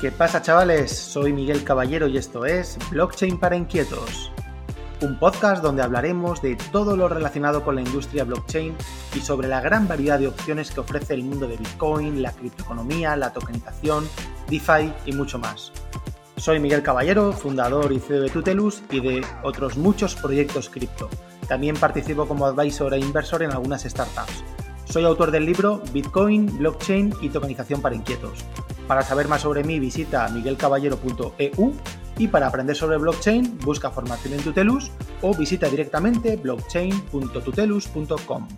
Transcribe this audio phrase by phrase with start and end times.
[0.00, 0.96] ¿Qué pasa chavales?
[0.96, 4.32] Soy Miguel Caballero y esto es Blockchain para Inquietos,
[5.02, 8.74] un podcast donde hablaremos de todo lo relacionado con la industria blockchain
[9.14, 13.14] y sobre la gran variedad de opciones que ofrece el mundo de Bitcoin, la criptoeconomía,
[13.14, 14.08] la tokenización,
[14.48, 15.70] DeFi y mucho más.
[16.38, 21.10] Soy Miguel Caballero, fundador y CEO de Tutelus y de otros muchos proyectos cripto.
[21.46, 24.44] También participo como advisor e inversor en algunas startups.
[24.86, 28.46] Soy autor del libro Bitcoin, Blockchain y Tokenización para Inquietos.
[28.90, 31.72] Para saber más sobre mí visita miguelcaballero.eu
[32.18, 34.90] y para aprender sobre blockchain busca formación en Tutelus
[35.22, 38.48] o visita directamente blockchain.tutelus.com.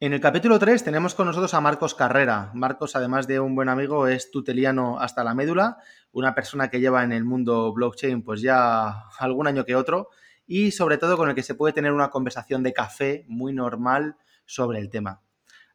[0.00, 2.52] En el capítulo 3 tenemos con nosotros a Marcos Carrera.
[2.54, 5.76] Marcos, además de un buen amigo, es tuteliano hasta la médula,
[6.12, 10.08] una persona que lleva en el mundo blockchain pues ya algún año que otro
[10.46, 14.16] y sobre todo con el que se puede tener una conversación de café muy normal
[14.46, 15.20] sobre el tema.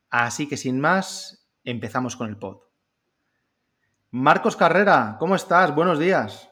[0.09, 2.68] Así que sin más, empezamos con el pod.
[4.11, 5.75] Marcos Carrera, ¿cómo estás?
[5.75, 6.49] Buenos días.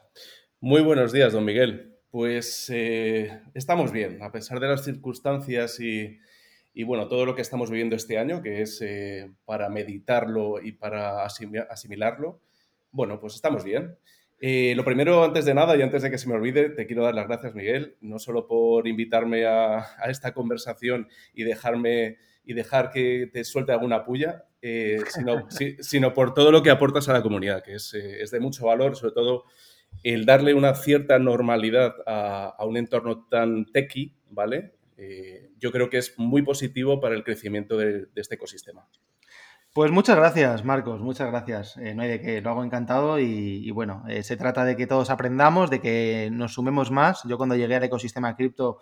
[0.60, 1.98] Muy buenos días, don Miguel.
[2.08, 6.20] Pues eh, estamos bien, a pesar de las circunstancias y,
[6.84, 11.24] bueno, todo lo que estamos viviendo este año, que es eh, para meditarlo y para
[11.24, 12.40] asimilarlo,
[12.92, 13.98] bueno, pues estamos bien.
[14.40, 17.02] Eh, lo primero, antes de nada y antes de que se me olvide, te quiero
[17.02, 22.90] dar las gracias, Miguel, no solo por invitarme a, esta conversación y dejarme y dejar
[22.90, 25.02] que te suelte alguna pulla, eh,
[25.80, 28.96] sino, por todo lo que aportas a la comunidad, que es, eh, de mucho valor,
[28.96, 29.44] sobre todo
[30.02, 34.74] el darle una cierta normalidad a, un entorno tan techy, ¿vale?
[35.58, 38.88] yo creo que es muy positivo para el crecimiento de este ecosistema.
[39.78, 41.76] Pues muchas gracias, Marcos, muchas gracias.
[41.76, 44.88] Eh, no hay de qué, lo hago encantado y, bueno, eh, se trata de que
[44.88, 47.22] todos aprendamos, de que nos sumemos más.
[47.28, 48.78] Yo cuando llegué al ecosistema cripto,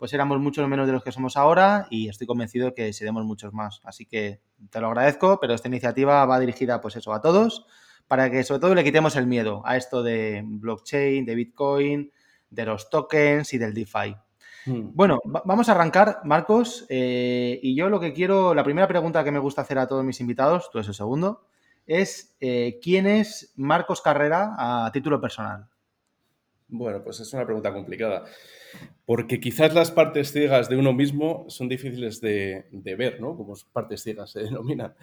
[0.00, 3.52] pues éramos muchos menos de los que somos ahora y estoy convencido que seremos muchos
[3.52, 3.82] más.
[3.84, 7.66] Así que te lo agradezco, pero esta iniciativa va dirigida, pues eso, a todos,
[8.08, 12.12] para que sobre todo le quitemos el miedo a esto de blockchain, de Bitcoin,
[12.48, 14.16] de los tokens y del DeFi.
[14.64, 14.94] Mm.
[14.94, 16.86] Bueno, vamos a arrancar, Marcos.
[16.88, 20.02] Eh, y yo lo que quiero, la primera pregunta que me gusta hacer a todos
[20.02, 21.44] mis invitados, tú es el segundo,
[21.86, 25.68] es eh, ¿quién es Marcos Carrera a título personal?
[26.72, 28.24] Bueno, pues es una pregunta complicada,
[29.04, 32.64] porque quizás las partes ciegas de uno mismo son difíciles de,
[32.96, 33.36] ver, ¿no?
[33.36, 34.94] Como partes ciegas se denominan.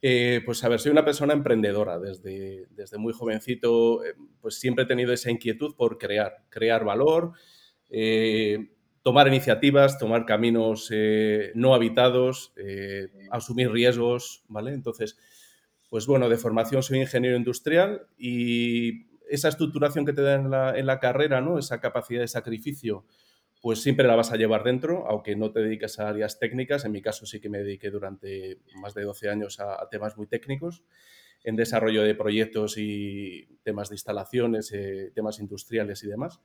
[0.00, 4.00] Eh, pues a ver, soy una persona emprendedora desde, desde muy jovencito,
[4.40, 7.32] pues siempre he tenido esa inquietud por crear, crear valor,
[9.06, 14.72] tomar iniciativas, tomar caminos eh, no habitados, eh, asumir riesgos, ¿vale?
[14.72, 15.16] Entonces,
[15.88, 20.34] pues bueno, de formación soy ingeniero industrial y esa estructuración que te da
[20.76, 21.58] en la, carrera, ¿no?
[21.58, 23.04] Esa capacidad de sacrificio,
[23.60, 26.84] pues siempre la vas a llevar dentro, aunque no te dediques a áreas técnicas.
[26.84, 30.26] En mi caso sí que me dediqué durante más de 12 años a, temas muy
[30.26, 30.84] técnicos,
[31.44, 36.40] en desarrollo de proyectos y temas de instalaciones, eh, temas industriales y demás.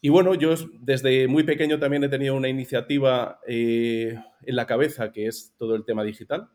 [0.00, 5.12] Y bueno, yo desde muy pequeño también he tenido una iniciativa eh, en la cabeza
[5.12, 6.50] que es todo el tema digital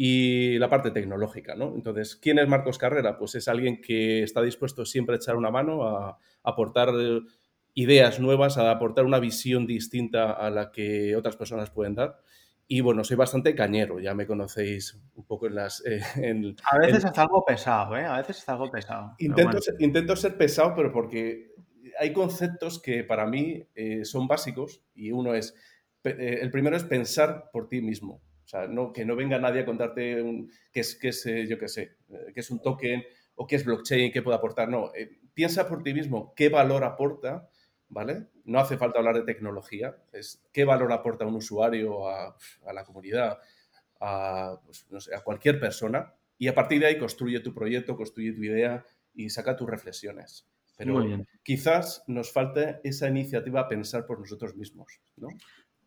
[0.00, 1.74] y la parte tecnológica, ¿no?
[1.74, 3.18] Entonces, ¿quién es Marcos Carrera?
[3.18, 6.90] Pues es alguien que está dispuesto siempre a echar una mano, a, aportar
[7.74, 12.20] ideas nuevas, a aportar una visión distinta a la que otras personas pueden dar.
[12.68, 15.84] Y bueno, soy bastante cañero, ya me conocéis un poco en las...
[15.84, 16.00] Eh,
[16.70, 18.04] a veces es algo pesado, ¿eh?
[18.04, 19.16] A veces es algo pesado.
[19.18, 21.54] Intento, intento ser pesado, pero porque
[21.98, 25.56] hay conceptos que para mí eh, son básicos y uno es,
[26.04, 28.22] eh, el primero es pensar por ti mismo.
[28.48, 31.58] O sea, no, que no venga nadie a contarte qué es, qué es eh, yo
[31.58, 31.98] qué sé,
[32.32, 33.04] qué es un token
[33.34, 34.70] o qué es blockchain, qué puede aportar.
[34.70, 34.90] No,
[35.34, 37.46] piensa por ti mismo qué valor aporta,
[37.90, 38.28] ¿vale?
[38.46, 42.34] No hace falta hablar de tecnología, es qué valor aporta un usuario a,
[42.72, 43.36] la comunidad,
[44.00, 46.14] a, pues, a cualquier persona.
[46.38, 48.82] Y a partir de ahí construye tu proyecto, construye tu idea
[49.12, 50.48] y saca tus reflexiones.
[50.74, 51.04] Pero
[51.42, 55.28] quizás nos falte esa iniciativa a pensar por nosotros mismos, ¿no?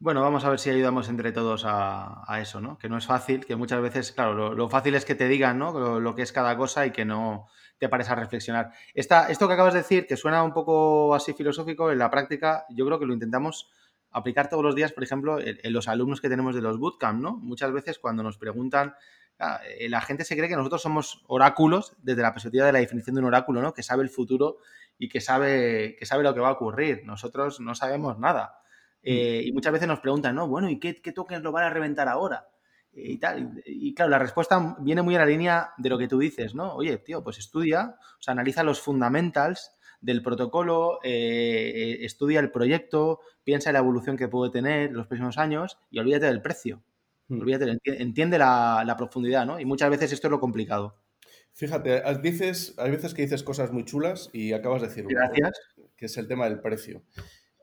[0.01, 2.79] Bueno, vamos a ver si ayudamos entre todos a, eso, ¿no?
[2.79, 5.99] Que no es fácil, que muchas veces, claro, lo, fácil es que te digan, ¿no?
[5.99, 8.71] Lo, que es cada cosa y que no te pares a reflexionar.
[8.95, 12.83] esto que acabas de decir, que suena un poco así filosófico, en la práctica yo
[12.87, 13.69] creo que lo intentamos
[14.09, 17.21] aplicar todos los días, por ejemplo, en, en los alumnos que tenemos de los bootcamp,
[17.21, 17.37] ¿no?
[17.37, 18.95] Muchas veces cuando nos preguntan
[19.77, 23.15] eh, la gente se cree que nosotros somos oráculos desde la perspectiva de la definición
[23.15, 23.73] de un oráculo, ¿no?
[23.73, 24.57] Que sabe el futuro
[24.97, 27.03] y que sabe, que sabe lo que va a ocurrir.
[27.05, 28.61] Nosotros no sabemos nada.
[29.03, 30.47] Eh, y muchas veces nos preguntan, ¿no?
[30.47, 32.47] Bueno, ¿y qué, qué tokens lo van a reventar ahora?
[32.93, 33.61] Eh, y tal.
[33.65, 36.73] Y, claro, la respuesta viene muy a la línea de lo que tú dices, ¿no?
[36.73, 39.71] Oye, tío, pues estudia, o sea, analiza los fundamentals
[40.01, 45.37] del protocolo, estudia el proyecto, piensa en la evolución que puede tener en los próximos
[45.37, 46.81] años y olvídate del precio.
[47.27, 47.39] Mm.
[47.39, 49.59] Olvídate, entiende la, profundidad, ¿no?
[49.59, 50.97] Y muchas veces esto es lo complicado.
[51.53, 55.51] Fíjate, dices, hay veces que dices cosas muy chulas y acabas de decir Gracias.
[55.95, 57.03] que es el tema del precio.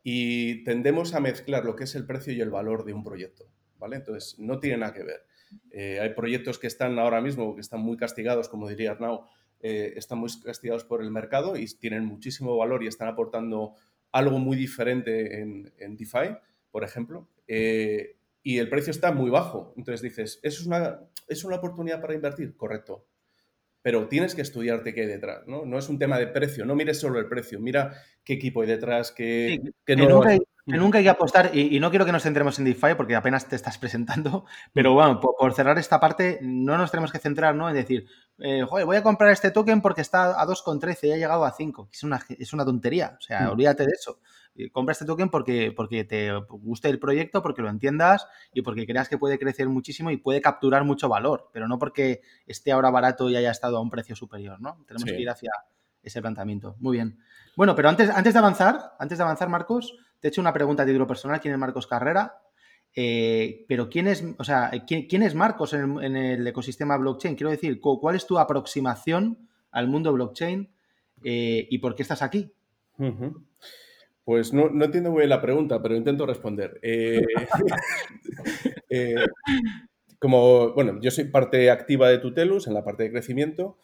[0.02, 3.44] Y tendemos a mezclar lo que es el precio y el valor de un proyecto,
[3.78, 3.96] ¿vale?
[3.96, 5.26] Entonces, no tiene nada que ver.
[5.70, 9.24] Eh, hay proyectos que están ahora mismo, que están muy castigados, como diría Arnau,
[9.60, 13.74] eh, están muy castigados por el mercado y tienen muchísimo valor y están aportando
[14.12, 16.36] algo muy diferente en, en DeFi,
[16.70, 19.74] por ejemplo, eh, y el precio está muy bajo.
[19.76, 22.56] Entonces dices, ¿eso es una, ¿es una oportunidad para invertir?
[22.56, 23.04] Correcto.
[23.88, 25.64] Pero tienes que estudiarte qué hay detrás, ¿no?
[25.64, 28.68] No es un tema de precio, no mires solo el precio, mira qué equipo hay
[28.68, 29.62] detrás, qué,
[29.96, 30.22] no...
[30.66, 33.56] nunca, hay, que apostar, y, no quiero que nos centremos en DeFi porque apenas te
[33.56, 34.44] estás presentando,
[34.74, 37.66] pero bueno, por, cerrar esta parte, no nos tenemos que centrar ¿no?
[37.70, 38.06] en decir,
[38.40, 41.52] eh, joder, voy a comprar este token porque está a 2,13 y ha llegado a
[41.52, 41.88] 5.
[41.90, 43.52] Es una, es una tontería, o sea, mm.
[43.52, 44.20] olvídate de eso.
[44.72, 49.08] Compra este token porque, porque te guste el proyecto, porque lo entiendas y porque creas
[49.08, 53.30] que puede crecer muchísimo y puede capturar mucho valor, pero no porque esté ahora barato
[53.30, 54.84] y haya estado a un precio superior, ¿no?
[54.86, 55.50] Tenemos que ir hacia
[56.02, 56.76] ese planteamiento.
[56.80, 57.18] Muy bien.
[57.56, 60.82] Bueno, pero antes, antes de avanzar, antes de avanzar, Marcos, te he hecho una pregunta
[60.82, 61.40] a título personal.
[61.40, 62.40] ¿Quién es Marcos Carrera?
[62.94, 67.36] Eh, pero ¿quién es, o sea, ¿quién, es Marcos en el, ecosistema blockchain?
[67.36, 70.70] Quiero decir, ¿cuál es tu aproximación al mundo blockchain
[71.22, 72.52] eh, y por qué estás aquí?
[74.28, 76.78] Pues no, entiendo muy bien la pregunta, pero intento responder.
[76.82, 77.22] Eh,
[78.90, 79.14] eh,
[80.18, 83.78] como, bueno, yo soy parte activa de Tutelus en la parte de crecimiento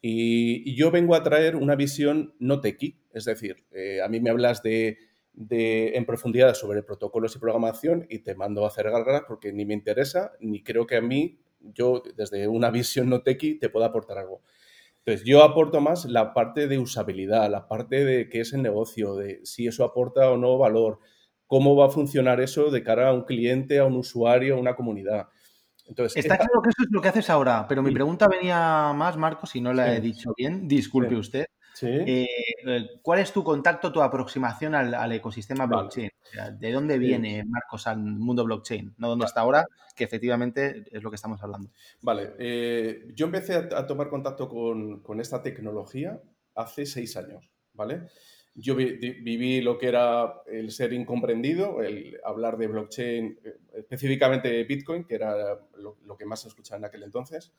[0.00, 4.30] y, yo vengo a traer una visión no tequi, es decir, eh, a mí me
[4.30, 4.96] hablas de,
[5.34, 9.74] en profundidad sobre protocolos y programación y te mando a hacer garras porque ni me
[9.74, 14.16] interesa, ni creo que a mí, yo desde una visión no tequi, te pueda aportar
[14.16, 14.40] algo.
[15.04, 19.14] Entonces, yo aporto más la parte de usabilidad, la parte de qué es el negocio,
[19.14, 20.98] de si eso aporta o no valor,
[21.46, 24.76] cómo va a funcionar eso de cara a un cliente, a un usuario, a una
[24.76, 25.28] comunidad.
[25.86, 29.16] Entonces, Está claro que eso es lo que haces ahora, pero mi pregunta venía más,
[29.16, 31.46] Marco, si no la he dicho bien, disculpe usted.
[31.82, 32.26] Eh, eh,
[33.02, 36.10] ¿Cuál es tu contacto, tu aproximación al, ecosistema blockchain?
[36.58, 38.94] ¿De dónde viene Marcos al mundo blockchain?
[38.98, 41.70] No dónde está ahora, que efectivamente es lo que estamos hablando.
[42.00, 46.20] Vale, eh, yo empecé a, tomar contacto con, esta tecnología
[46.54, 48.08] hace seis años, ¿vale?
[48.54, 53.38] Yo viví lo que era el ser incomprendido, el hablar de blockchain,
[53.74, 57.52] específicamente Bitcoin, que era lo, que más se escuchaba en aquel entonces,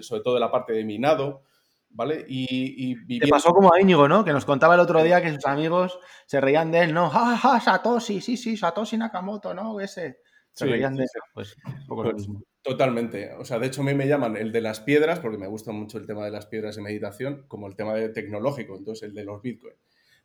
[0.00, 1.42] sobre todo en la parte de minado,
[1.90, 2.24] ¿vale?
[2.28, 4.24] Y, y Te pasó como a Íñigo, ¿no?
[4.24, 7.10] Que nos contaba el otro día que sus amigos se reían de él, ¿no?
[7.10, 8.20] ¡Ja, ja, Satoshi!
[8.20, 9.80] Sí, sí, Satoshi Nakamoto, ¿no?
[9.80, 10.20] Ese.
[10.52, 11.08] Se reían de él.
[11.32, 12.42] Pues un poco lo pues, mismo.
[12.62, 13.32] Totalmente.
[13.34, 15.72] O sea, de hecho a mí me llaman el de las piedras, porque me gusta
[15.72, 19.14] mucho el tema de las piedras y meditación, como el tema de tecnológico, entonces el
[19.14, 19.74] de los Bitcoin.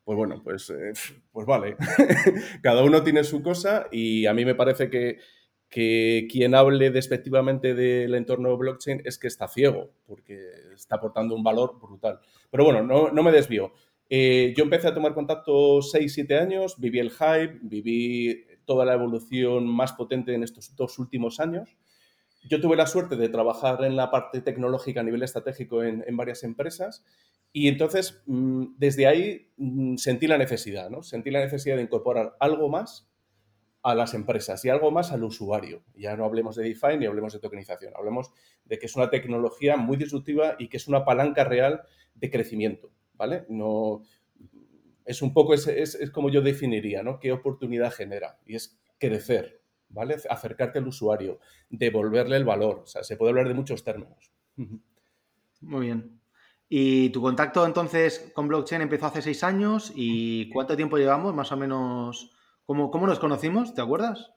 [0.04, 0.94] Pues bueno, pues, eh,
[1.32, 1.78] pues vale.
[2.62, 5.20] Cada uno tiene su cosa y a mí me parece que
[5.70, 10.40] que quien hable despectivamente del entorno blockchain es que está ciego, porque
[10.74, 12.20] está aportando un valor brutal.
[12.50, 13.74] Pero bueno, no, me desvío.
[14.10, 19.68] Eh, yo empecé a tomar contacto 6-7 años, viví el hype, viví toda la evolución
[19.68, 21.76] más potente en estos dos últimos años.
[22.48, 26.44] Yo tuve la suerte de trabajar en la parte tecnológica a nivel estratégico en, varias
[26.44, 27.04] empresas
[27.52, 31.02] y entonces mm, desde ahí mm, sentí la necesidad, ¿no?
[31.02, 33.10] Sentí la necesidad de incorporar algo más
[33.86, 35.84] a las empresas y algo más al usuario.
[35.94, 38.32] Ya no hablemos de DeFi ni hablemos de tokenización, hablemos
[38.66, 41.84] de que es una tecnología muy disruptiva y que es una palanca real
[42.16, 43.46] de crecimiento, ¿vale?
[43.48, 44.02] No,
[45.06, 47.20] es un poco, es, es, como yo definiría, ¿no?
[47.20, 48.40] ¿Qué oportunidad genera?
[48.44, 50.16] Y es crecer, ¿vale?
[50.32, 51.40] Acercarte al usuario,
[51.70, 52.80] devolverle el valor.
[52.80, 54.32] O sea, se puede hablar de muchos términos.
[55.62, 56.20] Muy bien.
[56.68, 59.94] ¿Y tu contacto entonces con blockchain empezó hace seis años?
[59.96, 62.35] ¿Y cuánto tiempo llevamos más o menos
[62.66, 63.76] ¿Cómo, nos conocimos?
[63.76, 64.32] ¿Te acuerdas?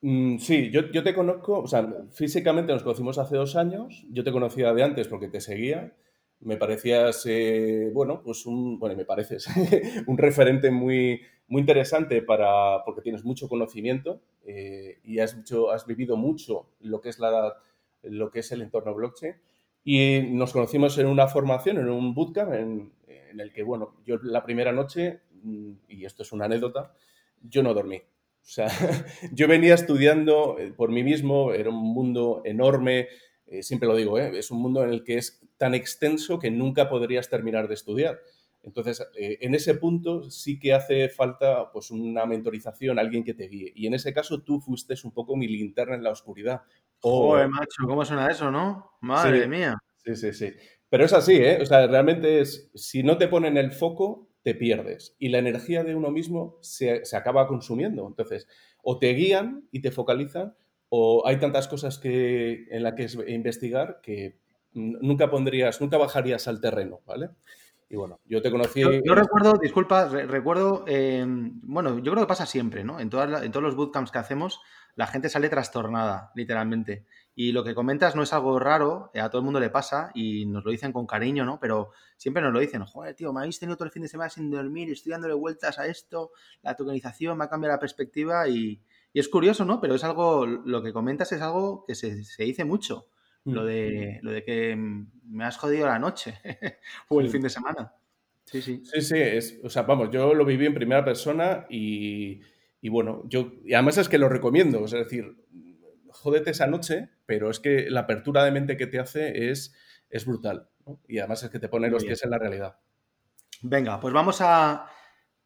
[0.00, 4.32] Mm, sí, yo, te conozco, o sea, físicamente nos conocimos hace dos años, yo te
[4.32, 5.94] conocía de antes porque te seguía,
[6.40, 9.46] me parecías, eh, bueno, pues un, bueno, me pareces
[10.06, 15.36] un referente muy, muy interesante para, porque tienes mucho conocimiento eh, y has,
[15.70, 17.56] has vivido mucho lo que, es la,
[18.04, 19.36] lo que es el entorno blockchain.
[19.84, 24.16] Y nos conocimos en una formación, en un bootcamp, en, en el que, bueno, yo
[24.22, 26.94] la primera noche, mm, y esto es una anécdota,
[27.40, 27.96] yo no dormí.
[27.96, 28.68] O sea,
[29.32, 33.08] yo venía estudiando eh, por mí mismo, era un mundo enorme,
[33.46, 34.38] eh, siempre lo digo, ¿eh?
[34.38, 38.20] es un mundo en el que es tan extenso que nunca podrías terminar de estudiar.
[38.62, 43.72] Entonces, en ese punto sí que hace falta pues, una mentorización, alguien que te guíe.
[43.74, 46.60] Y en ese caso tú fuiste un poco mi linterna en la oscuridad.
[46.98, 48.98] Joder, macho, ¿cómo suena eso, no?
[49.00, 49.78] Madre mía.
[50.04, 50.52] Sí, sí, sí.
[50.90, 51.58] Pero es así, ¿eh?
[51.62, 55.84] O sea, realmente es, si no te ponen el foco, te pierdes y la energía
[55.84, 58.06] de uno mismo se, acaba consumiendo.
[58.06, 58.48] Entonces,
[58.82, 60.54] o te guían y te focalizan,
[60.88, 64.38] o hay tantas cosas que, en las que investigar que
[64.72, 67.30] nunca pondrías, nunca bajarías al terreno, ¿vale?
[67.88, 68.80] Y bueno, yo te conocí.
[68.80, 73.00] Yo, recuerdo, disculpa, recuerdo, eh, bueno, yo creo que pasa siempre, ¿no?
[73.00, 74.60] En, todas en todos los bootcamps que hacemos,
[74.96, 77.04] la gente sale trastornada, literalmente.
[77.34, 80.46] Y lo que comentas no es algo raro, a todo el mundo le pasa y
[80.46, 81.58] nos lo dicen con cariño, ¿no?
[81.60, 84.30] Pero siempre nos lo dicen, joder, tío, me habéis tenido todo el fin de semana
[84.30, 86.32] sin dormir, estoy dándole vueltas a esto,
[86.62, 88.82] la tokenización me ha cambiado la perspectiva y,
[89.12, 89.80] es curioso, ¿no?
[89.80, 93.08] Pero es algo, lo que comentas es algo que se, se dice mucho.
[93.44, 93.66] Lo, mm.
[93.66, 96.34] de, lo de que me has jodido la noche
[97.08, 97.94] o el fin de semana.
[98.44, 98.82] Sí, sí.
[98.84, 102.40] Sí, sí, es, o sea, vamos, yo lo viví en primera persona y,
[102.88, 105.36] bueno, yo, y además es que lo recomiendo, es decir,
[106.08, 109.74] jódete esa noche, pero es que la apertura de mente que te hace es,
[110.08, 110.68] es brutal,
[111.06, 112.76] Y además es que te pone los pies en la realidad.
[113.62, 114.86] Venga, pues vamos a,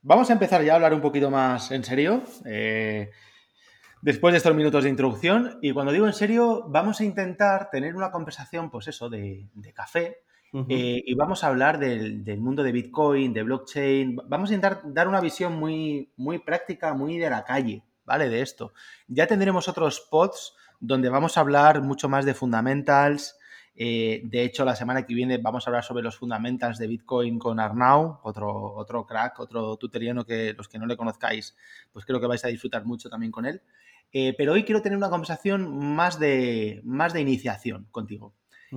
[0.03, 2.23] vamos a empezar ya a hablar un poquito más en serio.
[2.45, 3.11] Eh,
[4.05, 5.59] después de estos minutos de introducción.
[5.63, 10.19] Y cuando digo en serio, vamos a intentar tener una conversación, pues eso, de, café.
[10.69, 14.17] Eh, y vamos a hablar del, mundo de Bitcoin, de blockchain.
[14.29, 18.29] Vamos a intentar dar una visión muy, muy práctica, muy de la calle, ¿vale?
[18.29, 18.73] De esto.
[19.09, 23.37] Ya tendremos otros pods donde vamos a hablar mucho más de fundamentals.
[23.75, 27.41] Eh, de hecho, la semana que viene vamos a hablar sobre los fundamentals de Bitcoin
[27.41, 31.57] con Arnau, otro, otro crack, otro tutoriano que los que no le conozcáis,
[31.93, 33.61] pues creo que vais a disfrutar mucho también con él.
[34.13, 38.35] Eh, pero hoy quiero tener una conversación más de, más de iniciación contigo.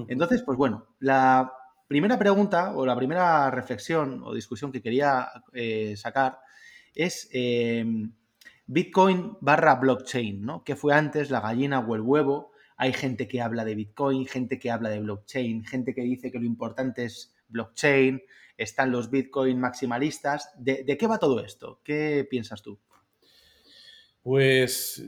[0.07, 1.51] Entonces, pues bueno, la
[1.88, 6.39] primera pregunta o la primera reflexión o discusión que quería eh, sacar
[6.94, 8.12] es em,
[8.65, 10.63] Bitcoin barra blockchain, ¿no?
[10.63, 12.51] ¿Qué fue antes, la gallina o el huevo?
[12.75, 16.39] Hay gente que habla de Bitcoin, gente que habla de blockchain, gente que dice que
[16.39, 18.22] lo importante es blockchain,
[18.58, 20.51] están los Bitcoin maximalistas.
[20.58, 21.82] de qué va todo esto?
[21.84, 22.79] ¿Qué piensas tú?
[24.27, 25.01] Pues,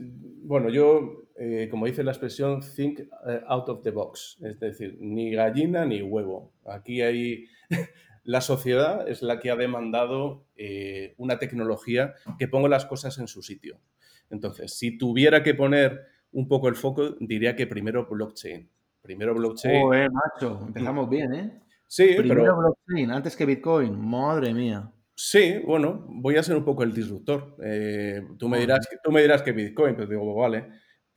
[0.44, 4.98] bueno, yo, eh, como dice la expresión, think eh, out of the box, es decir,
[5.00, 6.52] ni gallina ni huevo.
[6.66, 7.46] Aquí hay,
[8.24, 13.26] la sociedad es la que ha demandado eh, una tecnología que ponga las cosas en
[13.26, 13.80] su sitio.
[14.28, 18.68] Entonces, si tuviera que poner un poco el foco, diría que primero blockchain.
[19.00, 19.82] Primero blockchain.
[19.82, 21.60] Oh, macho, empezamos bien, ¿eh?
[21.86, 24.92] Sí, primero blockchain antes que Bitcoin, madre mía.
[25.14, 27.56] Sí, bueno, voy a ser un poco el disruptor.
[27.62, 30.68] Eh, tú, me dirás, tú me dirás que Bitcoin, pero digo, vale,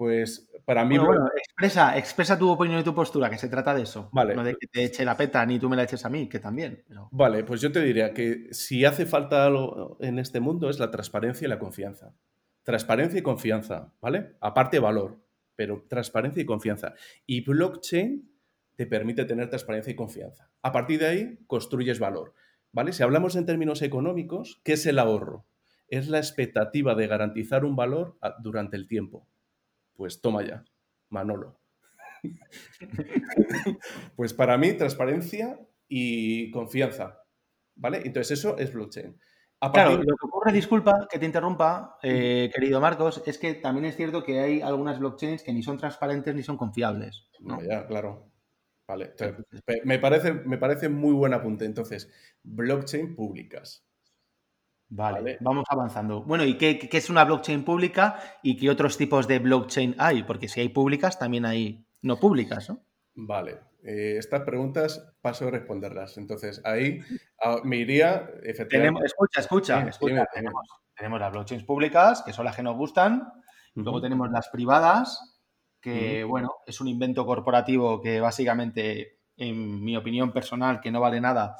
[0.03, 0.98] pues para mí...
[0.98, 4.10] Bueno, expresa, expresa tu opinión y tu postura, que se trata de eso.
[4.12, 4.36] Vale.
[4.36, 6.39] No de que te eche la peta ni tú me la eches a mí, que
[6.39, 6.83] también.
[7.12, 10.91] Vale, pues yo te diría que si hace falta algo en este mundo es la
[10.91, 12.13] transparencia y la confianza.
[12.63, 14.36] Transparencia y confianza, ¿vale?
[14.41, 15.24] Aparte valor,
[15.55, 16.95] pero transparencia y confianza.
[17.25, 18.29] Y blockchain
[18.75, 20.50] te permite tener transparencia y confianza.
[20.62, 22.33] A partir de ahí construyes valor.
[22.74, 22.91] ¿Vale?
[22.91, 25.45] Si hablamos en términos económicos, ¿qué es el ahorro?
[25.88, 29.29] Es la expectativa de garantizar un valor durante el tiempo.
[29.96, 30.64] Pues toma ya,
[31.10, 31.60] Manolo.
[34.16, 37.20] pues para mí, transparencia y confianza.
[37.76, 38.02] ¿Vale?
[38.06, 39.18] Entonces, eso es blockchain.
[39.72, 43.96] Claro, lo que ocurre, disculpa que te interrumpa, eh, querido Marcos, es que también es
[43.96, 47.30] cierto que hay algunas blockchains que ni son transparentes ni son confiables.
[47.40, 47.62] ¿no?
[47.62, 48.30] ya, claro.
[48.86, 49.14] Vale,
[49.86, 51.64] me parece, me parece muy buen apunte.
[51.64, 52.12] Entonces,
[52.44, 53.88] blockchain públicas.
[54.96, 56.22] Vale, vamos avanzando.
[56.22, 60.22] Bueno, ¿y qué, es una blockchain pública y qué otros tipos de blockchain hay?
[60.22, 62.84] Porque si hay públicas, también hay no públicas, ¿no?
[63.16, 66.20] Vale, eh, estas preguntas paso a responderlas.
[66.20, 67.00] Entonces, ahí
[67.44, 69.08] ah, me iría, efectivamente.
[69.08, 70.28] escucha, escucha, escucha.
[70.96, 73.34] tenemos, las blockchains públicas, que son las que nos gustan.
[73.74, 75.42] Luego tenemos las privadas,
[75.82, 81.20] que bueno, es un invento corporativo que básicamente, en mi opinión personal, que no vale
[81.20, 81.56] nada,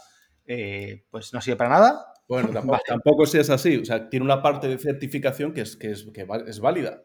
[0.46, 2.12] eh, pues no sirve para nada.
[2.27, 2.50] Bueno,
[2.88, 3.77] tampoco, es así.
[3.77, 7.03] O sea, tiene una parte de certificación que es, que es, que es válida.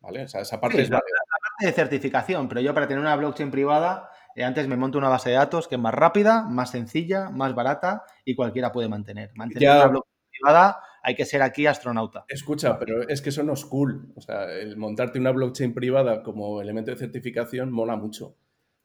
[0.00, 0.24] ¿Vale?
[0.24, 1.00] O sea, esa parte es válida.
[1.00, 4.98] La, parte de certificación, pero yo para tener una blockchain privada, eh, antes me monto
[4.98, 8.88] una base de datos que es más rápida, más sencilla, más barata y cualquiera puede
[8.88, 9.30] mantener.
[9.36, 12.24] Mantener una blockchain privada hay que ser aquí astronauta.
[12.28, 14.12] Escucha, pero es que eso no es cool.
[14.16, 18.36] O sea, el montarte una blockchain privada como elemento de certificación mola mucho.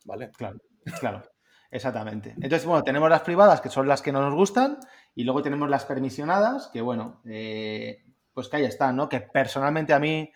[0.05, 0.31] ¿Vale?
[0.35, 0.57] Claro,
[0.99, 1.23] claro.
[1.71, 2.33] Exactamente.
[2.35, 4.79] Entonces, bueno, tenemos las privadas, que son las que no nos gustan,
[5.15, 9.09] y luego tenemos las permisionadas, que bueno, eh, pues que ahí están, ¿no?
[9.09, 10.31] Que personalmente a mí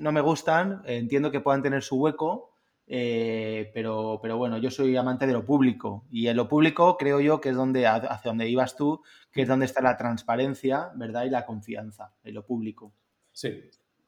[0.00, 2.52] no me gustan, entiendo que puedan tener su hueco,
[2.88, 7.20] eh, pero, pero bueno, yo soy amante de lo público y en lo público creo
[7.20, 11.24] yo que es donde, hacia donde ibas tú, que es donde está la transparencia, ¿verdad?
[11.24, 12.92] Y la confianza en lo público.
[13.32, 13.60] Sí,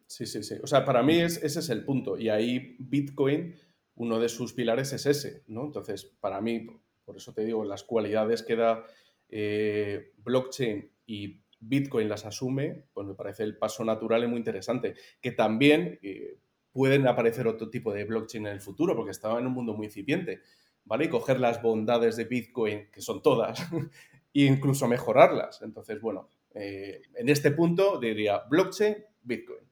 [0.06, 0.54] sí, sí, sí.
[0.62, 3.56] O sea, para mí es, ese es el punto y ahí Bitcoin,
[3.98, 5.64] uno de sus pilares es ese, ¿no?
[5.64, 6.66] Entonces, para mí,
[7.04, 8.84] por eso te digo, las cualidades que da
[9.28, 14.94] eh, blockchain y Bitcoin las asume, pues me parece el paso natural y muy interesante.
[15.20, 15.98] Que también...
[16.02, 16.38] Eh,
[16.70, 19.86] pueden aparecer otro tipo de blockchain en el futuro, porque estaba en un mundo muy
[19.86, 20.42] incipiente.
[20.88, 21.04] ¿vale?
[21.04, 23.60] Y coger las bondades de Bitcoin, que son todas,
[24.34, 25.62] e incluso mejorarlas.
[25.62, 29.64] Entonces, bueno, eh, en este punto diría blockchain, Bitcoin.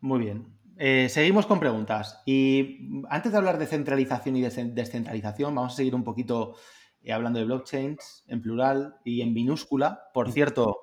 [0.00, 0.57] Muy bien.
[0.80, 2.22] Eh, seguimos con preguntas.
[2.24, 6.54] Y antes de hablar de centralización y descentralización, vamos a seguir un poquito
[7.02, 10.04] eh, hablando de blockchains en plural y en minúscula.
[10.14, 10.82] Por cierto,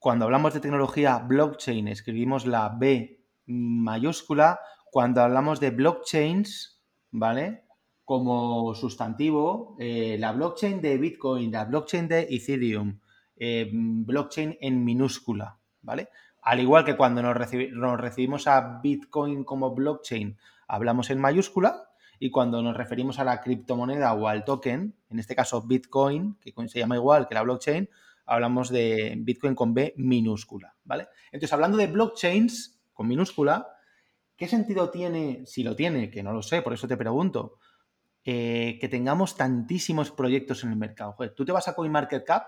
[0.00, 4.58] cuando hablamos de tecnología blockchain, escribimos la B mayúscula.
[4.90, 7.62] Cuando hablamos de blockchains, ¿vale?
[8.04, 12.98] Como sustantivo, eh, la blockchain de Bitcoin, la blockchain de Ethereum,
[13.38, 16.08] blockchain en minúscula, ¿vale?
[16.46, 20.38] Al igual que cuando nos, recibimos a Bitcoin como blockchain,
[20.68, 25.34] hablamos en mayúscula, y cuando nos referimos a la criptomoneda o al token, en este
[25.34, 27.90] caso Bitcoin, que se llama igual que la blockchain,
[28.26, 31.08] hablamos de Bitcoin con B minúscula, ¿vale?
[31.32, 33.66] Entonces, hablando de blockchains con minúscula,
[34.36, 37.58] ¿qué sentido tiene, si lo tiene, que no lo sé, por eso te pregunto,
[38.24, 41.10] eh, que tengamos tantísimos proyectos en el mercado?
[41.10, 42.46] Joder, tú te vas a CoinMarketCap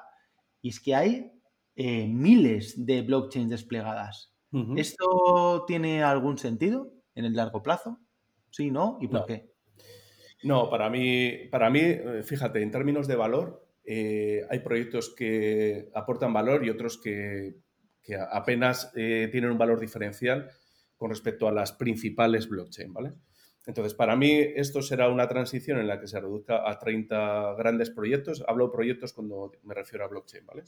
[0.62, 1.37] y es que hay
[1.80, 4.34] eh, miles de blockchains desplegadas.
[4.74, 8.00] ¿Esto tiene algún sentido en el largo plazo?
[8.50, 8.98] Sí, ¿no?
[9.00, 9.52] ¿Y por qué?
[10.42, 15.88] No, para mí, para mí, eh, fíjate, en términos de valor, eh, hay proyectos que
[15.94, 17.60] aportan valor y otros que,
[18.30, 20.50] apenas tienen un valor diferencial
[20.96, 23.12] con respecto a las principales blockchain, ¿vale?
[23.66, 27.90] Entonces, para mí esto será una transición en la que se reduzca a 30 grandes
[27.90, 28.42] proyectos.
[28.48, 30.64] Hablo de proyectos cuando me refiero a blockchain, ¿vale?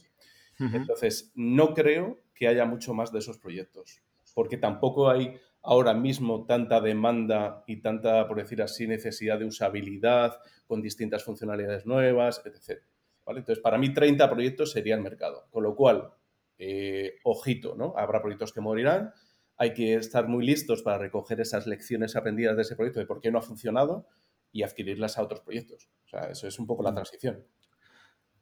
[0.61, 4.03] Entonces, no creo que haya mucho más de esos proyectos,
[4.35, 10.39] porque tampoco hay ahora mismo tanta demanda y tanta, por decir así, necesidad de usabilidad
[10.67, 12.83] con distintas funcionalidades nuevas, etc.
[13.27, 16.13] Entonces, para mí 30 proyectos sería el mercado, con lo cual,
[16.59, 17.95] eh, ojito, ¿no?
[17.97, 19.13] Habrá proyectos que morirán,
[19.57, 23.21] hay que estar muy listos para recoger esas lecciones aprendidas de ese proyecto, de por
[23.21, 24.07] qué no ha funcionado
[24.53, 25.91] y adquirirlas a otros proyectos.
[26.07, 27.45] O sea, eso es un poco la transición.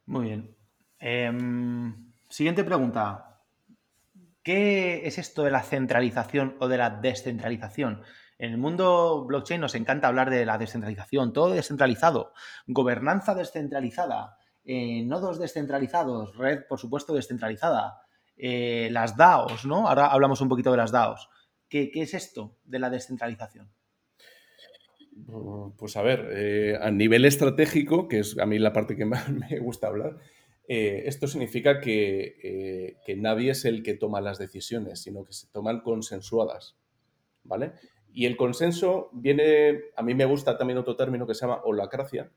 [0.06, 0.56] Muy bien.
[0.98, 3.40] Em, Siguiente pregunta.
[4.42, 8.02] ¿Qué es esto de la centralización o de la descentralización?
[8.38, 12.32] En el mundo blockchain nos encanta hablar de la descentralización, todo descentralizado,
[12.66, 18.02] gobernanza descentralizada, eh, nodos descentralizados, red, por supuesto, descentralizada,
[18.36, 19.88] eh, las DAOs, ¿no?
[19.88, 21.28] Ahora hablamos un poquito de las DAOs.
[21.68, 23.70] ¿Qué, es esto de la descentralización?
[25.76, 29.28] Pues a ver, eh, a nivel estratégico, que es a mí la parte que más
[29.30, 30.18] me gusta hablar,
[30.70, 35.46] eh, esto significa eh, que, nadie es el que toma las decisiones, sino que se
[35.46, 36.76] toman consensuadas,
[37.42, 37.72] ¿vale?
[38.12, 42.30] Y el consenso viene, a mí me gusta también otro término que se llama holacracia,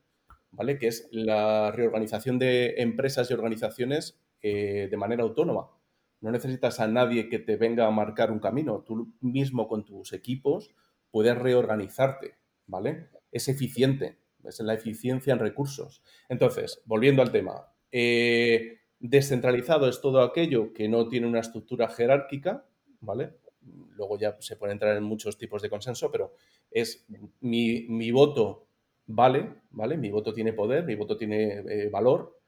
[0.50, 0.78] ¿vale?
[0.78, 5.68] Que es la reorganización de empresas y organizaciones eh, de manera autónoma.
[6.22, 8.82] No necesitas a nadie que te venga a marcar un camino.
[8.86, 10.74] Tú mismo con tus equipos
[11.10, 13.10] puedes reorganizarte, ¿vale?
[13.30, 16.02] Es eficiente, es la eficiencia en recursos.
[16.30, 22.64] Entonces, volviendo al tema, eh, descentralizado es todo aquello que no tiene una estructura jerárquica,
[23.00, 23.34] ¿vale?
[23.96, 26.34] Luego ya se puede entrar en muchos tipos de consenso, pero
[26.70, 27.06] es
[27.40, 28.66] mi, voto
[29.06, 29.96] vale, ¿vale?
[29.98, 32.38] Mi voto tiene poder, mi voto tiene eh, valor,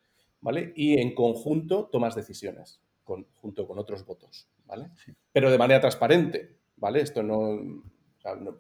[0.40, 0.72] ¿vale?
[0.74, 4.90] Y en conjunto tomas decisiones junto con otros votos, ¿vale?
[5.30, 7.02] Pero de manera transparente, ¿vale?
[7.02, 7.82] Esto no,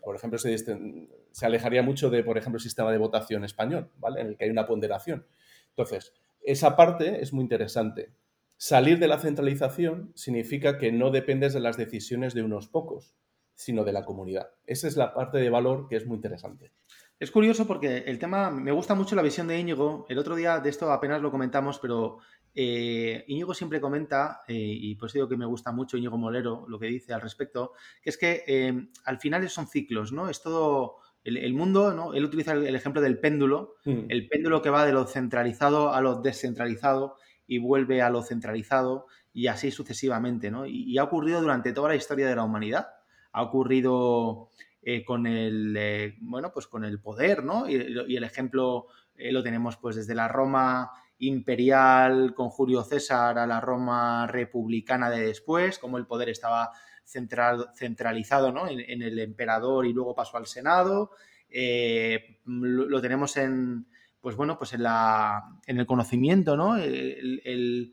[0.02, 4.20] por ejemplo, se, se, alejaría mucho de, por ejemplo, el sistema de votación español, ¿vale?
[4.20, 5.26] En el que hay una ponderación.
[5.70, 6.12] Entonces,
[6.44, 8.12] esa parte es muy interesante.
[8.56, 13.16] Salir de la centralización significa que no dependes de las decisiones de unos pocos,
[13.54, 14.50] sino de la comunidad.
[14.66, 16.72] Esa es la parte de valor que es muy interesante.
[17.18, 20.04] Es curioso porque el tema, me gusta mucho la visión de Íñigo.
[20.08, 22.18] El otro día de esto apenas lo comentamos, pero
[22.54, 26.66] eh, Íñigo siempre comenta, eh, y por eso digo que me gusta mucho Íñigo Molero
[26.68, 30.28] lo que dice al respecto, que es que eh, al final son ciclos, ¿no?
[30.28, 32.12] Es todo el, mundo, ¿no?
[32.12, 34.04] Él utiliza el, ejemplo del péndulo, mm.
[34.08, 39.06] el péndulo que va de lo centralizado a lo descentralizado y vuelve a lo centralizado
[39.32, 40.66] y así sucesivamente, ¿no?
[40.66, 42.86] Y, ha ocurrido durante toda la historia de la humanidad.
[43.32, 44.50] Ha ocurrido
[44.82, 47.68] eh, con el, eh, bueno, pues con el poder, ¿no?
[47.68, 53.46] Y, el ejemplo eh, lo tenemos pues desde la Roma imperial con Julio César a
[53.46, 56.70] la Roma republicana de después, como el poder estaba
[57.04, 58.68] centralizado ¿no?
[58.68, 61.12] en, el emperador y luego pasó al Senado.
[61.48, 63.86] Eh, lo, tenemos en,
[64.20, 66.76] pues bueno, pues en, la, en el conocimiento, ¿no?
[66.76, 67.92] El,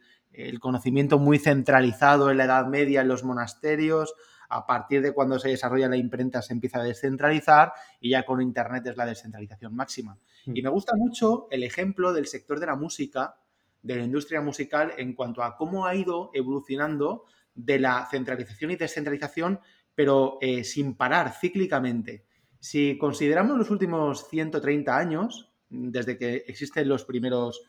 [0.61, 4.15] conocimiento muy centralizado en la Edad Media, en los monasterios.
[4.47, 8.41] A partir de cuando se desarrolla la imprenta se empieza a descentralizar y ya con
[8.41, 10.17] Internet es la descentralización máxima.
[10.45, 10.55] Mm.
[10.55, 13.35] Y me gusta mucho el ejemplo del sector de la música,
[13.81, 18.75] de la industria musical, en cuanto a cómo ha ido evolucionando de la centralización y
[18.75, 19.59] descentralización,
[19.95, 22.25] pero eh, sin parar cíclicamente.
[22.59, 27.61] Si consideramos los últimos 130 años, desde que existen los primeros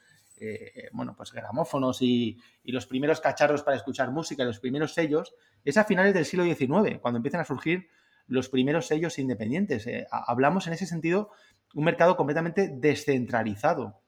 [0.45, 5.77] eh, bueno, pues gramófonos y, los primeros cacharros para escuchar música, los primeros sellos, es
[5.77, 7.89] a finales del siglo XIX, cuando empiezan a surgir
[8.27, 9.87] los primeros sellos independientes.
[9.87, 11.31] Eh, hablamos en ese sentido
[11.75, 14.01] un mercado completamente descentralizado,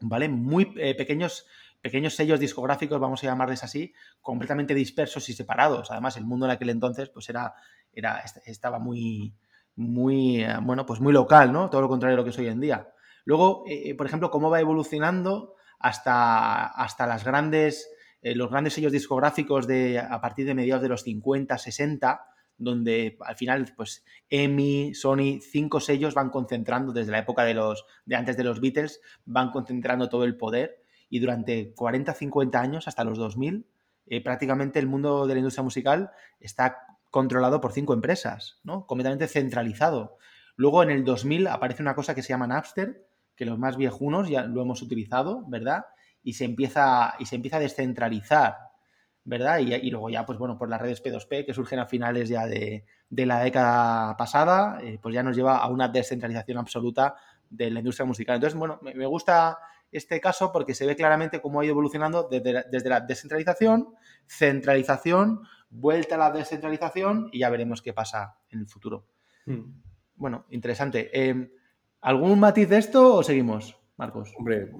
[0.00, 0.28] ¿vale?
[0.28, 1.46] Muy eh, pequeños,
[1.88, 5.90] pequeños sellos discográficos, vamos a llamarles así, completamente dispersos y separados.
[5.90, 7.54] Además, el mundo en aquel entonces pues era,
[7.92, 9.34] era, estaba muy,
[9.74, 11.70] muy, bueno, pues muy local, ¿no?
[11.70, 12.88] Todo lo contrario de lo que es hoy en día.
[13.24, 13.64] Luego,
[13.96, 19.98] por ejemplo, cómo va evolucionando hasta, hasta las grandes, eh, los grandes sellos discográficos de,
[19.98, 22.26] a partir de mediados de los 50, 60,
[22.58, 27.86] donde al final, pues, EMI, Sony, cinco sellos van concentrando desde la época de los,
[28.04, 32.88] de antes de los Beatles, van concentrando todo el poder y durante 40, 50 años,
[32.88, 33.66] hasta los 2000,
[34.06, 36.78] eh, prácticamente el mundo de la industria musical está
[37.10, 38.86] controlado por cinco empresas, ¿no?
[38.86, 40.18] Completamente centralizado.
[40.56, 44.28] Luego en el 2000 aparece una cosa que se llama Napster, que los más viejunos
[44.28, 45.86] ya lo hemos utilizado, ¿verdad?
[46.22, 48.56] Y se empieza, y se empieza a descentralizar,
[49.24, 49.58] ¿verdad?
[49.60, 52.84] Y, luego ya, pues bueno, por las redes P2P que surgen a finales ya de,
[53.10, 57.14] la década pasada, eh, pues ya nos lleva a una descentralización absoluta
[57.48, 58.36] de la industria musical.
[58.36, 59.58] Entonces, bueno, me, gusta
[59.92, 63.94] este caso porque se ve claramente cómo ha ido evolucionando desde la, desde la descentralización,
[64.26, 69.06] centralización, vuelta a la descentralización y ya veremos qué pasa en el futuro.
[69.46, 69.80] Hmm.
[70.16, 71.10] Bueno, interesante.
[71.12, 71.50] Eh,
[72.00, 74.32] ¿Algún matiz de esto o seguimos, Marcos?
[74.36, 74.70] Hombre,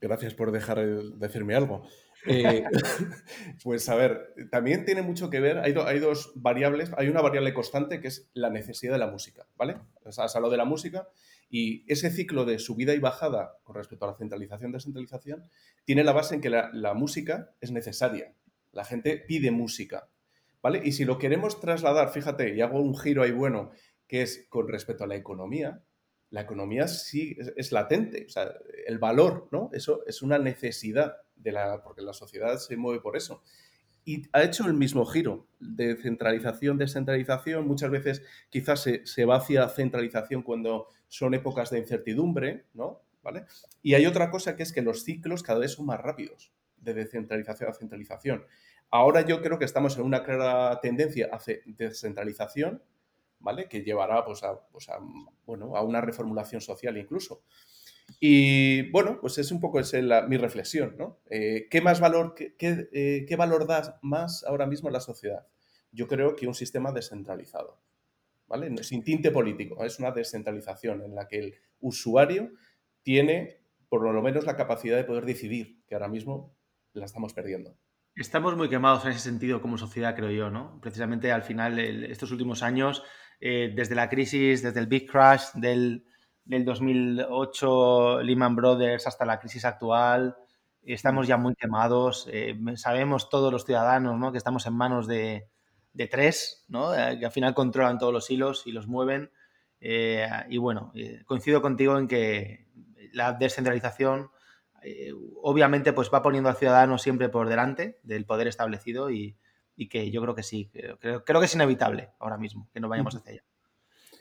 [0.00, 1.86] gracias por dejar de decirme algo.
[2.26, 2.64] Eh,
[3.62, 7.52] pues a ver, también tiene mucho que ver, hay, hay, dos variables, hay una variable
[7.52, 9.76] constante que es la necesidad de la música, ¿vale?
[10.04, 11.08] O sea, has hablado de la música
[11.48, 15.44] y ese ciclo de subida y bajada con respecto a la centralización descentralización
[15.84, 18.34] tiene la base en que la, música es necesaria,
[18.72, 20.08] la gente pide música,
[20.62, 20.80] ¿vale?
[20.84, 23.70] Y si lo queremos trasladar, fíjate, y hago un giro ahí bueno,
[24.06, 25.82] que es con respecto a la economía,
[26.30, 28.52] la economía sí es, latente, o sea,
[28.86, 29.70] el valor, ¿no?
[29.72, 33.42] Eso es una necesidad de la, porque la sociedad se mueve por eso.
[34.04, 37.66] Y ha hecho el mismo giro de centralización, descentralización.
[37.66, 43.02] Muchas veces quizás se, se va hacia centralización cuando son épocas de incertidumbre, ¿no?
[43.22, 43.46] ¿Vale?
[43.82, 46.92] Y hay otra cosa que es que los ciclos cada vez son más rápidos, de
[46.92, 48.44] descentralización a centralización.
[48.90, 52.82] Ahora yo creo que estamos en una clara tendencia hacia descentralización,
[53.40, 53.68] ¿vale?
[53.68, 54.98] Que llevará pues, pues a,
[55.46, 57.42] bueno, a una reformulación social incluso.
[58.20, 61.20] Y bueno, pues es un poco esa mi reflexión, ¿no?
[61.30, 65.46] Eh, ¿Qué más valor, qué, eh, qué, valor da más ahora mismo a la sociedad?
[65.92, 67.80] Yo creo que un sistema descentralizado,
[68.46, 68.82] ¿vale?
[68.82, 72.52] Sin tinte político, es una descentralización en la que el usuario
[73.02, 76.56] tiene por lo menos la capacidad de poder decidir, que ahora mismo
[76.94, 77.76] la estamos perdiendo.
[78.16, 80.80] Estamos muy quemados en ese sentido como sociedad, creo yo, ¿no?
[80.80, 83.02] Precisamente al final, estos últimos años,
[83.40, 86.06] eh, desde la crisis, desde el Big Crash del,
[86.44, 90.36] 2008, Lehman Brothers, hasta la crisis actual,
[90.82, 92.28] estamos ya muy quemados.
[92.30, 94.32] Eh, sabemos todos los ciudadanos ¿no?
[94.32, 95.48] que estamos en manos de,
[96.10, 96.94] tres, ¿no?
[96.94, 99.30] Eh, que al final controlan todos los hilos y los mueven.
[99.80, 100.92] y bueno,
[101.26, 102.66] coincido contigo en que
[103.12, 104.30] la descentralización
[105.42, 109.36] obviamente pues va poniendo al ciudadano siempre por delante del poder establecido y,
[109.76, 112.90] y que yo creo que sí, creo, creo, que es inevitable ahora mismo que nos
[112.90, 113.44] vayamos hacia allá.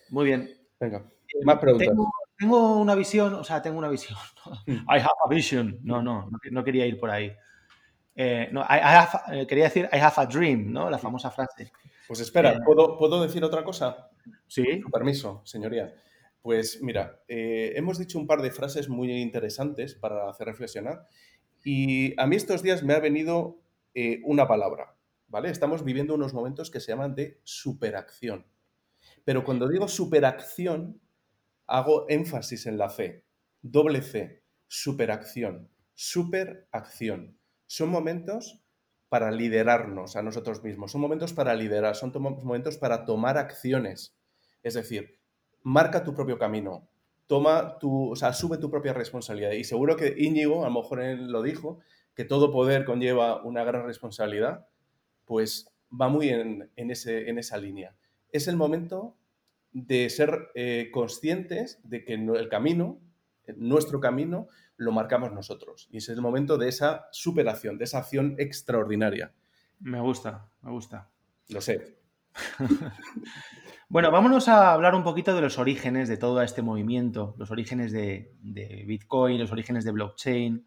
[0.09, 0.49] Muy bien.
[0.79, 1.12] Venga, eh,
[1.43, 1.95] más preguntas.
[2.37, 4.17] Tengo, una visión, o sea, tengo una visión.
[4.67, 4.85] Mm.
[4.89, 5.79] I have a vision.
[5.83, 7.31] No, no, no, quería ir por ahí.
[8.13, 10.89] Eh, no, eh, quería decir I have a dream, ¿no?
[10.89, 11.71] La famosa frase.
[12.07, 14.09] Pues espera, ¿puedo, ¿puedo decir otra cosa?
[14.47, 14.81] Sí.
[14.91, 15.93] permiso, señoría.
[16.41, 21.07] Pues mira, hemos dicho un par de frases muy interesantes para hacer reflexionar
[21.63, 23.61] y a mí estos días me ha venido
[24.25, 24.93] una palabra,
[25.45, 28.45] Estamos viviendo unos momentos que se llaman de superacción.
[29.25, 31.01] Pero cuando digo superacción,
[31.67, 33.23] hago énfasis en la C,
[33.61, 37.37] doble C, superacción, superacción.
[37.67, 38.61] Son momentos
[39.09, 44.17] para liderarnos a nosotros mismos, son momentos para liderar, son momentos para tomar acciones.
[44.63, 45.19] Es decir,
[45.61, 46.89] marca tu propio camino,
[47.27, 49.51] toma tu, o sea, asume tu propia responsabilidad.
[49.51, 51.79] Y seguro que Íñigo, a lo mejor él lo dijo,
[52.15, 54.67] que todo poder conlleva una gran responsabilidad
[55.25, 57.95] pues va muy en, en esa línea.
[58.31, 59.15] Es el momento
[59.73, 62.99] de ser eh, conscientes de que el camino,
[63.57, 65.87] nuestro camino, lo marcamos nosotros.
[65.91, 69.33] Y es el momento de esa superación, de esa acción extraordinaria.
[69.79, 71.09] Me gusta, me gusta.
[71.49, 71.97] Lo sé.
[73.89, 77.91] bueno, vámonos a hablar un poquito de los orígenes de todo este movimiento, los orígenes
[77.91, 80.65] de Bitcoin, los orígenes de blockchain.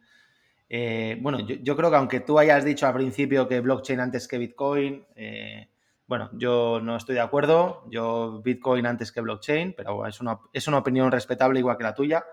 [0.69, 4.39] Eh, bueno, yo, creo que aunque tú hayas dicho al principio que blockchain antes que
[4.39, 5.71] Bitcoin, eh,
[6.07, 7.85] bueno, yo no estoy de acuerdo.
[7.91, 11.95] Yo Bitcoin antes que blockchain, pero es una, es una opinión respetable igual que la
[11.95, 12.25] tuya.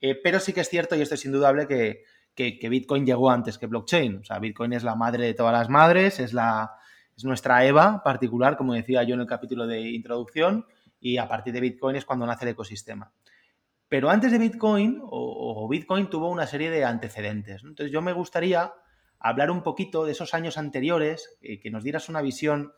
[0.00, 3.58] Eh, pero sí que es cierto, y esto es indudable, que, que, Bitcoin llegó antes
[3.58, 4.18] que blockchain.
[4.18, 6.76] O sea, Bitcoin es la madre de todas las madres, es, la,
[7.16, 10.66] es nuestra EVA particular, como decía yo en el capítulo de introducción,
[11.00, 13.12] y a partir de Bitcoin es cuando nace el ecosistema.
[13.88, 17.64] Pero antes de Bitcoin, o, Bitcoin tuvo una serie de antecedentes.
[17.64, 18.72] Entonces yo me gustaría
[19.18, 22.72] hablar un poquito de esos años anteriores, eh, que nos dieras una visión,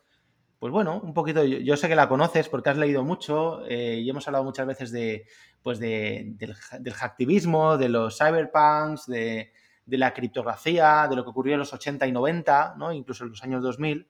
[0.61, 4.07] pues bueno, un poquito, yo, sé que la conoces porque has leído mucho eh, y
[4.07, 5.25] hemos hablado muchas veces de,
[5.63, 6.37] pues del,
[6.93, 9.51] hacktivismo, de los cyberpunks, de,
[9.87, 12.93] la criptografía, de lo que ocurrió en los 80 y 90, ¿no?
[12.93, 14.07] incluso en los años 2000.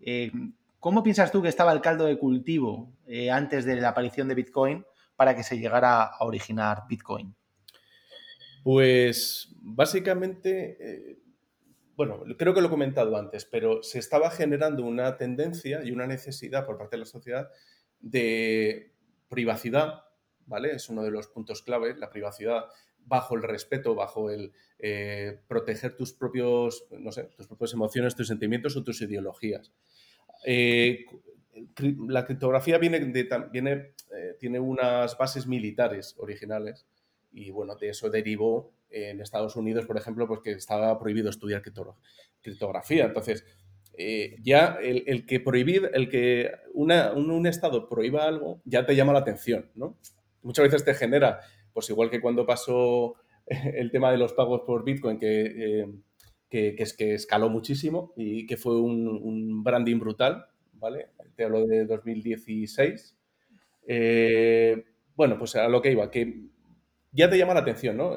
[0.00, 0.32] Eh,
[0.78, 2.94] ¿Cómo piensas tú que estaba el caldo de cultivo
[3.30, 4.86] antes de la aparición de Bitcoin
[5.16, 7.34] para que se llegara a originar Bitcoin?
[8.64, 11.18] Pues básicamente
[12.00, 16.06] bueno, creo que lo he comentado antes, pero se estaba generando una tendencia y una
[16.06, 17.50] necesidad por parte de la sociedad
[17.98, 18.94] de
[19.28, 20.04] privacidad,
[20.46, 20.72] ¿vale?
[20.72, 22.64] Es uno de los puntos clave, la privacidad
[23.04, 28.28] bajo el respeto, bajo el eh, proteger tus propios, no sé, tus propias emociones, tus
[28.28, 29.70] sentimientos o tus ideologías.
[30.46, 31.04] Eh,
[32.08, 36.86] la criptografía viene, eh, tiene unas bases militares originales
[37.30, 41.62] y bueno, de eso derivó en Estados Unidos, por ejemplo, pues que estaba prohibido estudiar
[42.42, 43.04] criptografía.
[43.04, 43.44] Entonces,
[44.02, 49.18] eh, ya el, que prohibir, el que un, Estado prohíba algo, ya te llama la
[49.18, 49.98] atención, ¿no?
[50.42, 51.40] Muchas veces te genera,
[51.72, 55.86] pues igual que cuando pasó el tema de los pagos por Bitcoin, que, eh,
[56.48, 61.08] que, es que escaló muchísimo y que fue un, branding brutal, ¿vale?
[61.36, 63.16] Te hablo de 2016.
[63.86, 66.40] Eh, bueno, pues a lo que iba, que
[67.12, 68.16] ya te llama la atención, ¿no?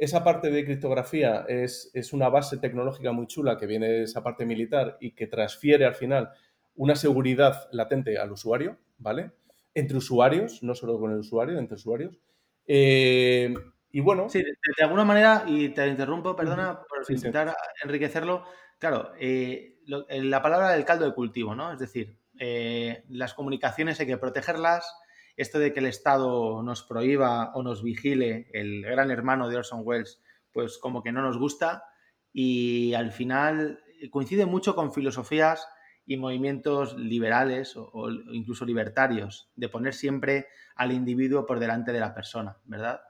[0.00, 4.46] Esa parte de criptografía es, una base tecnológica muy chula que viene de esa parte
[4.46, 6.30] militar y que transfiere al final
[6.74, 9.32] una seguridad latente al usuario, ¿vale?
[9.74, 12.18] Entre usuarios, no solo con el usuario, entre usuarios.
[12.66, 13.52] Eh,
[13.92, 14.30] y bueno.
[14.30, 18.44] Sí, de, alguna manera, y te interrumpo, perdona, por intentar enriquecerlo.
[18.78, 21.74] Claro, eh, la palabra del caldo de cultivo, ¿no?
[21.74, 24.90] Es decir, eh, las comunicaciones hay que protegerlas,
[25.36, 29.82] esto de que el Estado nos prohíba o nos vigile, el gran hermano de Orson
[29.84, 30.20] Welles,
[30.52, 31.84] pues como que no nos gusta
[32.32, 35.66] y al final coincide mucho con filosofías
[36.06, 42.14] y movimientos liberales o, incluso libertarios, de poner siempre al individuo por delante de la
[42.14, 43.00] persona, ¿verdad?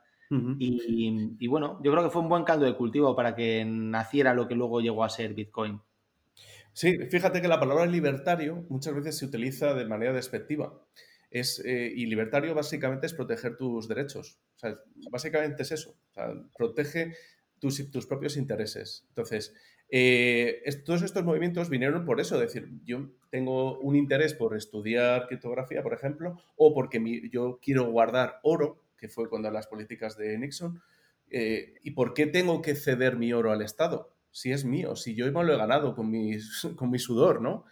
[0.60, 4.32] y, y, bueno, yo creo que fue un buen caldo de cultivo para que naciera
[4.32, 5.80] lo que luego llegó a ser Bitcoin.
[6.72, 10.72] Sí, fíjate que la palabra libertario muchas veces se utiliza de manera despectiva.
[11.30, 14.38] Es, eh, y libertario básicamente es proteger tus derechos.
[15.10, 15.96] básicamente es eso.
[16.56, 17.14] protege
[17.58, 19.04] tus, tus, propios intereses.
[19.08, 19.54] Entonces,
[19.92, 22.36] eh, todos estos movimientos vinieron por eso.
[22.36, 27.90] Es decir, yo tengo un interés por estudiar criptografía, por ejemplo, o porque yo quiero
[27.90, 30.80] guardar oro, que fue cuando las políticas de Nixon.
[31.30, 34.14] Eh, ¿Y por qué tengo que ceder mi oro al Estado?
[34.30, 36.36] Si es mío, si yo lo he ganado con mi,
[36.76, 37.64] con mi sudor, ¿no?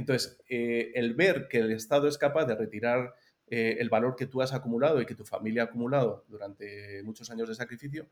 [0.00, 3.14] Entonces, eh, el ver que el Estado es capaz de retirar
[3.46, 7.30] eh, el valor que tú has acumulado y que tu familia ha acumulado durante muchos
[7.30, 8.08] años de sacrificio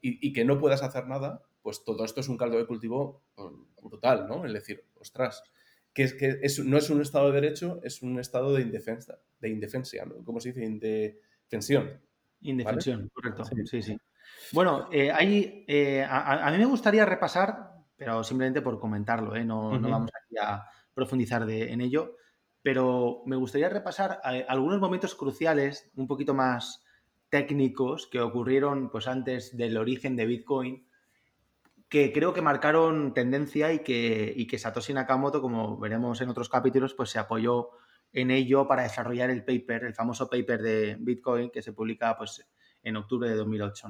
[0.00, 3.52] y, que no puedas hacer nada, pues todo esto es un caldo de cultivo pues,
[3.82, 4.44] brutal, ¿no?
[4.44, 5.42] Es decir, ostras,
[5.92, 9.48] que, es, que no es un Estado de Derecho, es un Estado de indefensa, de
[9.48, 10.24] indefensia, ¿no?
[10.24, 10.64] ¿Cómo se dice?
[10.64, 12.00] Indefensión.
[12.40, 13.44] Indefensión, correcto.
[13.64, 13.96] Sí, sí.
[14.52, 20.36] Bueno, eh, a, mí me gustaría repasar, pero simplemente por comentarlo, no, no vamos aquí
[20.40, 22.16] a profundizar en ello,
[22.62, 26.84] pero me gustaría repasar eh, algunos momentos cruciales, un poquito más
[27.28, 30.86] técnicos, que ocurrieron pues, antes del origen de Bitcoin,
[31.88, 36.48] que creo que marcaron tendencia y que, y que Satoshi Nakamoto, como veremos en otros
[36.48, 37.70] capítulos, pues se apoyó
[38.12, 42.46] en ello para desarrollar el paper, el famoso paper de Bitcoin que se publica pues,
[42.82, 43.88] en octubre de 2008.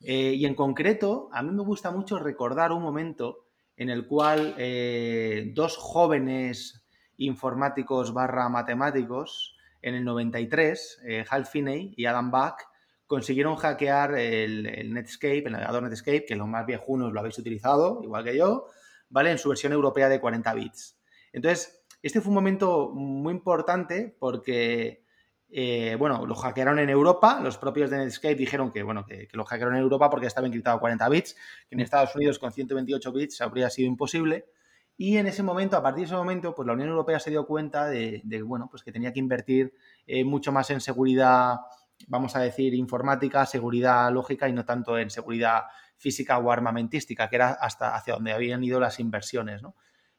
[0.00, 3.45] Eh, y en concreto, a mí me gusta mucho recordar un momento
[3.76, 6.86] en el cual eh, dos jóvenes
[7.18, 12.66] informáticos barra matemáticos en el 93, eh, Hal Finney y Adam Back,
[13.06, 18.24] consiguieron hackear el, Netscape, el navegador Netscape, que los más viejunos lo habéis utilizado, igual
[18.24, 18.66] que yo,
[19.08, 19.30] ¿vale?
[19.30, 20.98] En su versión europea de 40 bits.
[21.32, 25.04] Entonces, este fue un momento muy importante porque
[25.48, 29.44] eh, bueno, lo hackearon en Europa, los propios de Netscape dijeron que, bueno, que, lo
[29.44, 31.34] hackearon en Europa porque estaba encriptado a 40 bits,
[31.68, 34.46] que en Estados Unidos con 128 bits habría sido imposible.
[34.98, 37.46] Y en ese momento, a partir de ese momento, pues la Unión Europea se dio
[37.46, 39.74] cuenta de, bueno, pues que tenía que invertir
[40.06, 41.56] eh, mucho más en seguridad,
[42.08, 45.64] vamos a decir, informática, seguridad lógica y no tanto en seguridad
[45.96, 49.62] física o armamentística, que era hasta hacia donde habían ido las inversiones,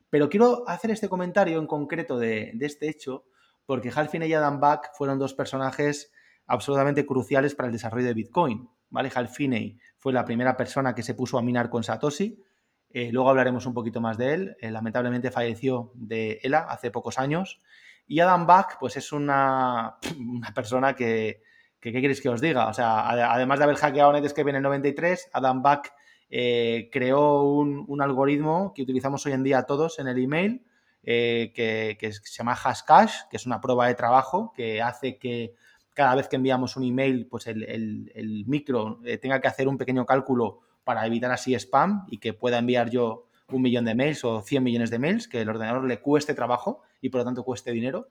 [0.10, 3.26] Pero quiero hacer este comentario en concreto de, de este hecho,
[3.68, 6.12] porque Halfin y Adam Back fueron dos personajes
[6.48, 8.68] absolutamente cruciales para el desarrollo de Bitcoin.
[8.90, 9.12] ¿vale?
[9.14, 12.42] Hal Finney fue la primera persona que se puso a minar con Satoshi.
[12.90, 14.58] Eh, luego hablaremos un poquito más de él.
[14.62, 17.60] Eh, lamentablemente falleció de ELA hace pocos años.
[18.08, 19.98] Y Adam Back, pues es una,
[20.56, 21.44] persona que,
[21.80, 22.68] que, ¿qué queréis que os diga?
[22.68, 25.92] O sea, además de haber hackeado Netscape en el 93, Adam Back
[26.30, 30.66] eh, creó un, un, algoritmo que utilizamos hoy en día todos en el email,
[31.04, 35.56] eh, que, se llama Hashcash, que es una prueba de trabajo que hace que
[35.94, 40.06] cada vez que enviamos un email, pues el micro eh, tenga que hacer un pequeño
[40.06, 44.42] cálculo para evitar así spam y que pueda enviar yo un millón de mails o
[44.42, 47.72] 100 millones de mails, que el ordenador le cueste trabajo y por lo tanto cueste
[47.72, 48.10] dinero.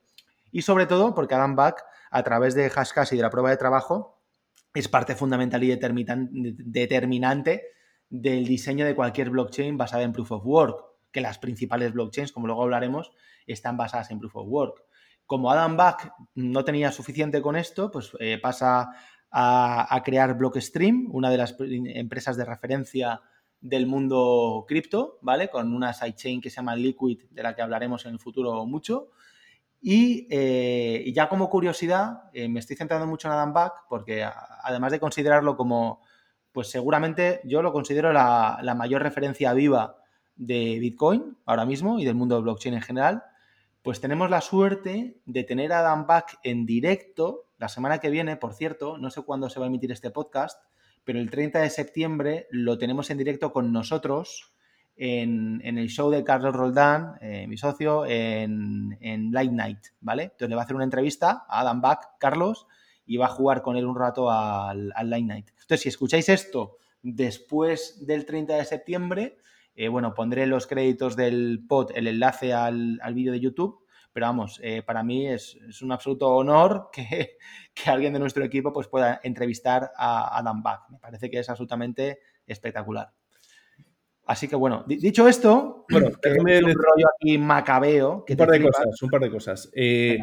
[0.51, 3.57] Y sobre todo porque Adam Back, a través de Hashcash y de la prueba de
[3.57, 4.21] trabajo,
[4.75, 7.63] es parte fundamental y determinante
[8.09, 10.85] del diseño de cualquier blockchain basada en Proof of Work,
[11.17, 13.11] que las principales blockchains, como luego hablaremos,
[13.47, 14.85] están basadas en Proof of Work.
[15.25, 18.91] Como Adam Back no tenía suficiente con esto, pues eh, pasa
[19.31, 23.23] a, crear Blockstream, una de las empresas de referencia
[23.63, 25.49] del mundo cripto, ¿vale?
[25.49, 29.09] Con una sidechain que se llama Liquid, de la que hablaremos en el futuro mucho.
[29.81, 34.23] Y, eh, ya como curiosidad, eh, me estoy centrando mucho en Adam Back porque
[34.63, 36.03] además de considerarlo como,
[36.53, 40.03] pues seguramente yo lo considero la, mayor referencia viva
[40.37, 43.25] de Bitcoin ahora mismo y del mundo de blockchain en general,
[43.83, 48.37] pues tenemos la suerte de tener a Adam Back en directo la semana que viene,
[48.37, 50.63] por cierto, no sé cuándo se va a emitir este podcast,
[51.05, 54.53] pero el 30 de septiembre lo tenemos en directo con nosotros
[54.97, 60.25] en, en, el show de Carlos Roldán, eh, mi socio, en, en, Light Night, ¿vale?
[60.25, 62.67] Entonces le va a hacer una entrevista a Adam Back, Carlos,
[63.07, 65.49] y va a jugar con él un rato al, al Light Night.
[65.51, 69.39] Entonces, si escucháis esto después del 30 de septiembre,
[69.77, 74.27] eh, bueno, pondré los créditos del pod, el enlace al, al vídeo de YouTube, pero
[74.27, 77.37] vamos, eh, para mí es, es, un absoluto honor que,
[77.75, 80.89] que, alguien de nuestro equipo pues, pueda entrevistar a Adam Back.
[80.89, 83.13] Me parece que es absolutamente espectacular.
[84.25, 88.25] Así que bueno, dicho esto, bueno, un rollo aquí macabeo.
[88.25, 90.19] Que un, par de cosas, un par de cosas, eh,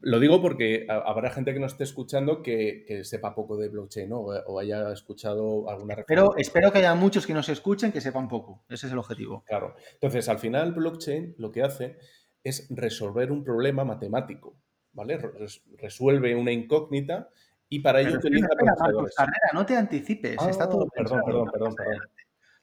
[0.00, 4.08] lo digo porque habrá gente que nos esté escuchando que, que sepa poco de blockchain
[4.08, 4.20] ¿no?
[4.20, 6.06] o haya escuchado alguna referencia.
[6.26, 8.64] Pero espero que haya muchos que nos escuchen que sepan poco.
[8.68, 9.44] Ese es el objetivo.
[9.46, 9.74] Claro.
[9.94, 11.98] Entonces, al final, blockchain lo que hace
[12.42, 14.56] es resolver un problema matemático.
[14.98, 15.18] ¿vale?
[15.78, 17.28] Resuelve una incógnita
[17.68, 18.48] y para ello utiliza.
[19.16, 20.36] Carrera, no te anticipes.
[20.38, 21.98] Ah, está todo perdón, perdón, perdón, perdón.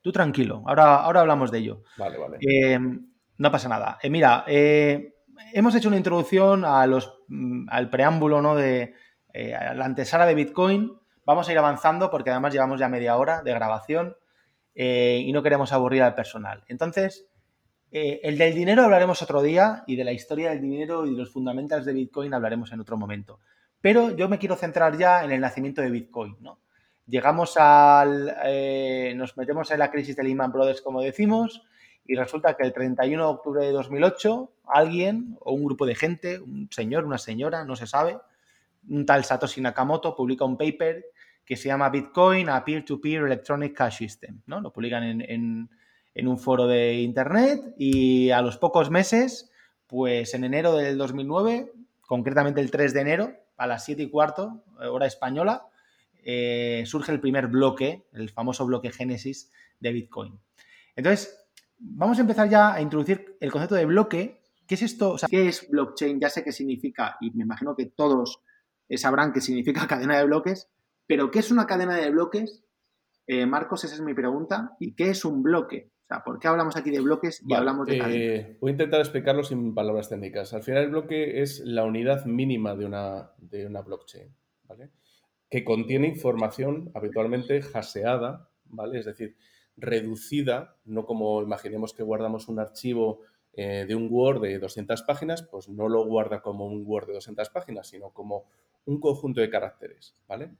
[0.02, 1.84] Tú tranquilo, ahora, ahora hablamos de ello.
[1.98, 2.38] Vale, vale.
[2.42, 2.78] Eh,
[3.38, 3.98] no pasa nada.
[4.02, 5.15] Eh, mira, eh,
[5.54, 8.56] hemos hecho una introducción a los, mm, al preámbulo ¿no?
[8.56, 8.94] de
[9.34, 10.94] la antesala de Bitcoin.
[11.26, 14.16] Vamos a ir avanzando porque además llevamos ya media hora de grabación
[14.74, 16.64] y no queremos aburrir al personal.
[16.70, 17.28] Entonces,
[17.92, 21.34] el del dinero hablaremos otro día y de la historia del dinero y de los
[21.34, 23.42] fundamentals de Bitcoin hablaremos en otro momento.
[23.82, 26.60] Pero yo me quiero centrar ya en el nacimiento de Bitcoin, ¿no?
[27.08, 28.36] llegamos al...
[28.46, 31.64] Eh, nos metemos en la crisis de Lehman Brothers, como decimos,
[32.08, 36.40] y resulta que el 31 de octubre de 2008 alguien o un grupo de gente,
[36.40, 38.18] un señor, una señora, no se sabe,
[38.90, 41.06] un tal Satoshi Nakamoto publica un paper
[41.44, 44.42] que se llama Bitcoin a Peer-to-Peer -peer Electronic Cash System.
[44.48, 44.62] ¿no?
[44.62, 45.70] Lo publican en,
[46.14, 49.52] en, un foro de Internet y a los pocos meses,
[49.88, 54.64] pues en enero del 2009, concretamente el 3 de enero, a las 7 y cuarto,
[54.80, 55.68] hora española,
[56.24, 60.40] eh, surge el primer bloque, el famoso bloque Génesis de Bitcoin.
[60.96, 61.45] Entonces,
[61.78, 64.42] vamos a empezar ya a introducir el concepto de bloque.
[64.68, 65.12] ¿Qué es esto?
[65.12, 66.20] O sea, ¿qué es blockchain?
[66.20, 68.42] Ya sé qué significa y me imagino que todos
[68.90, 70.70] sabrán qué significa cadena de bloques,
[71.08, 72.64] pero ¿qué es una cadena de bloques?
[73.28, 74.76] Eh, Marcos, esa es mi pregunta.
[74.80, 75.92] ¿Y qué es un bloque?
[76.04, 78.24] O sea, ¿por qué hablamos aquí de bloques y vale, hablamos de cadena?
[78.24, 80.54] Eh, voy a intentar explicarlo sin palabras técnicas.
[80.54, 84.36] Al final, el bloque es la unidad mínima de una, de una blockchain.
[84.68, 84.92] ¿vale?
[85.50, 89.00] que contiene información habitualmente haseada, ¿vale?
[89.00, 89.38] Es decir,
[89.78, 93.22] reducida, no como imaginemos que guardamos un archivo
[93.54, 97.14] eh, de un Word de 200 páginas, pues no lo guarda como un Word de
[97.14, 98.46] 200 páginas, sino como
[98.86, 100.52] un conjunto de caracteres, ¿vale?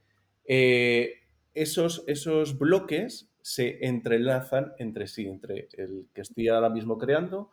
[0.44, 1.22] Eh,
[1.54, 7.50] esos, esos bloques se entrelazan entre sí, entre el que estoy ahora mismo creando,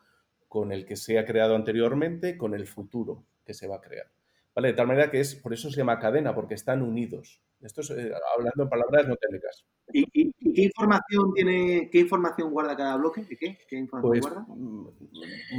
[0.48, 4.08] con el que se ha creado anteriormente, con el futuro que se va a crear.
[4.56, 4.68] ¿Vale?
[4.70, 7.42] De tal manera que es, por eso se llama cadena, porque están unidos.
[7.60, 9.66] Esto es eh, hablando en palabras no técnicas.
[9.92, 13.24] ¿Y, y, y qué información tiene, qué información guarda cada bloque?
[13.24, 13.58] ¿De qué?
[13.68, 14.46] ¿Qué información pues, guarda?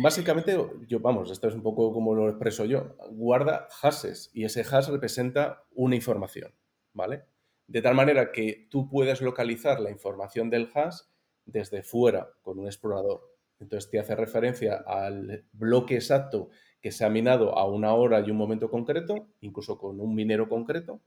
[0.03, 4.61] Básicamente, yo, vamos, esto es un poco como lo expreso yo, guarda hashes y ese
[4.61, 6.55] hash representa una información,
[6.93, 7.25] ¿vale?
[7.67, 11.01] De tal manera que tú puedes localizar la información del hash
[11.47, 13.35] desde fuera con un explorador.
[13.59, 16.51] Entonces te hace referencia al bloque exacto
[16.85, 20.51] que se ha minado a una hora y un momento concreto, incluso con un minero
[20.51, 21.01] concreto,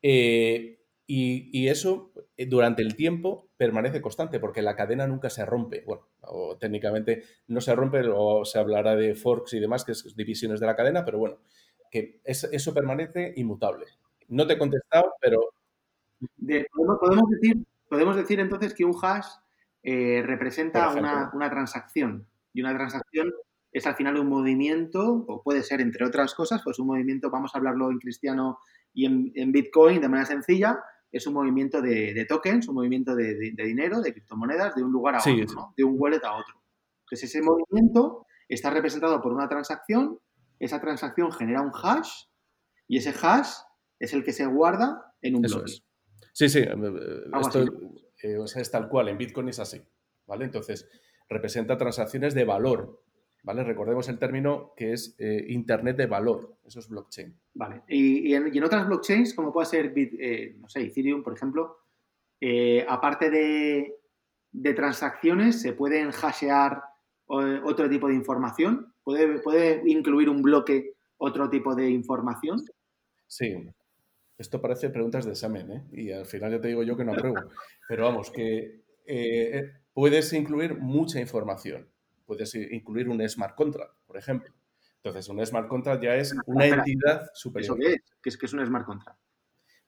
[0.00, 5.82] eh, Y, eso eh, durante el tiempo permanece constante porque la cadena nunca se rompe.
[5.86, 10.16] Bueno, o técnicamente no se rompe o se hablará de forks y demás, que es
[10.16, 11.36] divisiones de la cadena, pero bueno,
[11.90, 13.84] que eso permanece inmutable.
[14.28, 15.50] No te he contestado, pero...
[16.98, 17.58] podemos, decir,
[17.90, 19.26] podemos decir entonces que un hash
[19.82, 23.30] eh, representa una, transacción y una transacción
[23.72, 27.54] es al final un movimiento, o puede ser entre otras cosas, pues un movimiento, vamos
[27.54, 28.58] a hablarlo en cristiano
[28.92, 30.80] y en Bitcoin de manera sencilla,
[31.12, 35.18] es un movimiento de, tokens, un movimiento de, dinero, de criptomonedas, de un lugar a
[35.18, 36.54] otro, de un wallet a otro.
[37.04, 40.20] Entonces, ese movimiento está representado por una transacción,
[40.58, 42.24] esa transacción genera un hash
[42.86, 43.50] y ese hash
[43.98, 45.72] es el que se guarda en un bloque.
[46.32, 46.74] Sí, sí, eh,
[47.40, 47.64] esto
[48.22, 49.82] eh, es tal cual, en Bitcoin es así,
[50.26, 50.44] ¿vale?
[50.44, 50.88] Entonces,
[51.28, 53.02] representa transacciones de valor,
[53.42, 53.64] ¿vale?
[53.64, 57.34] Recordemos el término que es eh, Internet de valor, eso es blockchain.
[57.54, 61.78] Vale, y, en, otras blockchains, como puede ser, eh, no sé, Ethereum, por ejemplo,
[62.40, 63.96] eh, aparte de,
[64.74, 66.82] transacciones, ¿se pueden hashear
[67.26, 68.92] otro tipo de información?
[69.04, 72.60] ¿Puede, ¿Puede incluir un bloque otro tipo de información?
[73.26, 73.54] Sí,
[74.36, 75.84] esto parece preguntas de examen, ¿eh?
[75.92, 77.36] Y al final ya te digo yo que no apruebo.
[77.88, 78.82] Pero vamos, que
[79.92, 81.88] puedes incluir mucha información
[82.30, 84.54] puedes incluir un smart contract, por ejemplo.
[85.02, 87.76] Entonces, un smart contract ya es una entidad superior.
[87.76, 88.36] ¿Eso qué es?
[88.36, 89.18] ¿Qué es, un smart contract?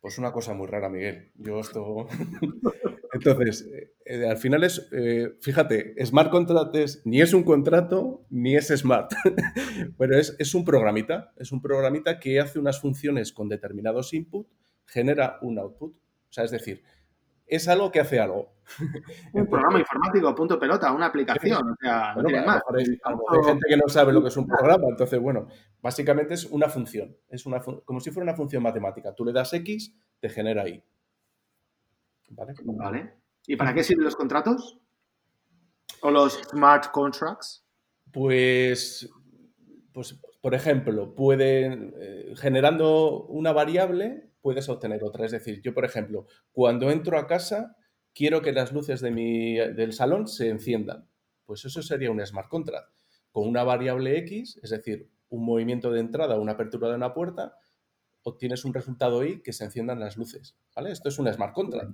[0.01, 1.31] Pues una cosa muy rara, Miguel.
[1.37, 2.09] Yo esto...
[3.13, 3.71] Entonces,
[4.05, 8.69] eh, al final es, eh, fíjate, smart contract es, ni es un contrato ni es
[8.69, 9.13] smart,
[9.99, 14.49] pero es, es, un programita, es un programita que hace unas funciones con determinados input,
[14.85, 15.95] genera un output.
[15.95, 16.83] O sea, es decir,
[17.47, 18.55] es algo que hace algo.
[19.33, 22.63] Un programa informático, punto pelota, una aplicación, o sea, no tiene más.
[22.75, 22.85] Hay,
[23.45, 25.49] gente que no sabe lo que es un programa, entonces, bueno,
[25.83, 29.15] básicamente es una función, es una como si fuera una función matemática.
[29.15, 30.83] Tú le das X, te genera Y.
[32.31, 32.55] ¿Vale?
[32.65, 33.15] Vale.
[33.47, 34.79] ¿Y para qué sirven los contratos?
[36.01, 37.67] ¿O los smart contracts?
[38.11, 39.11] Pues,
[39.93, 45.25] pues por ejemplo, pueden, eh, generando una variable, puedes obtener otra.
[45.25, 47.77] Es decir, yo, por ejemplo, cuando entro a casa,
[48.15, 51.09] quiero que las luces de mi, del salón se enciendan.
[51.47, 52.91] Pues eso sería un smart contract.
[53.31, 57.15] Con una variable X, es decir, un movimiento de entrada o una apertura de una
[57.15, 57.57] puerta,
[58.23, 60.57] obtienes un resultado Y que se enciendan las luces.
[60.77, 60.93] ¿Vale?
[60.93, 61.93] Esto es un smart contract.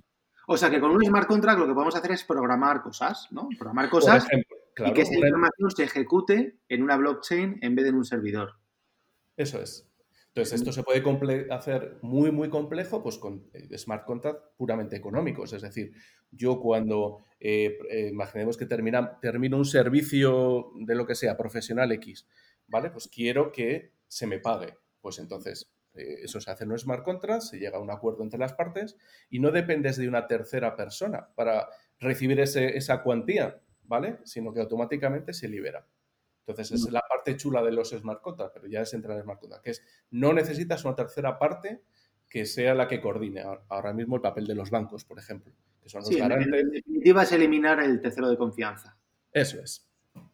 [0.48, 3.48] O sea que con un smart contract lo que podemos hacer es programar cosas, ¿no?
[3.58, 7.96] Programar cosas y que esa información se ejecute en una blockchain en vez de en
[7.96, 8.54] un servidor.
[9.36, 9.87] Eso es.
[10.38, 15.52] Entonces, esto se puede hacer muy, muy complejo pues con eh, smart contract puramente económicos.
[15.52, 15.92] Es decir,
[16.30, 21.90] yo cuando, eh, eh, imaginemos que termina, termino un servicio de lo que sea, profesional
[21.92, 22.28] X,
[22.68, 22.90] ¿vale?
[22.90, 24.74] Pues quiero que se me pague.
[25.00, 28.38] Pues entonces, eso se hace en un smart contract, se llega a un acuerdo entre
[28.38, 28.96] las partes
[29.28, 31.68] y no dependes de una tercera persona para
[31.98, 34.18] recibir esa cuantía, ¿vale?
[34.24, 35.84] Sino que automáticamente se libera.
[36.48, 39.40] Entonces, es la parte chula de los smart contracts, pero ya es entrar en smart
[39.40, 41.82] contracts, que es no necesitas una tercera parte
[42.28, 45.88] que sea la que coordine ahora mismo el papel de los bancos, por ejemplo, que
[45.88, 46.48] son los garantes.
[46.48, 48.96] En definitiva es eliminar el tercero de confianza.
[49.32, 49.88] Eso es.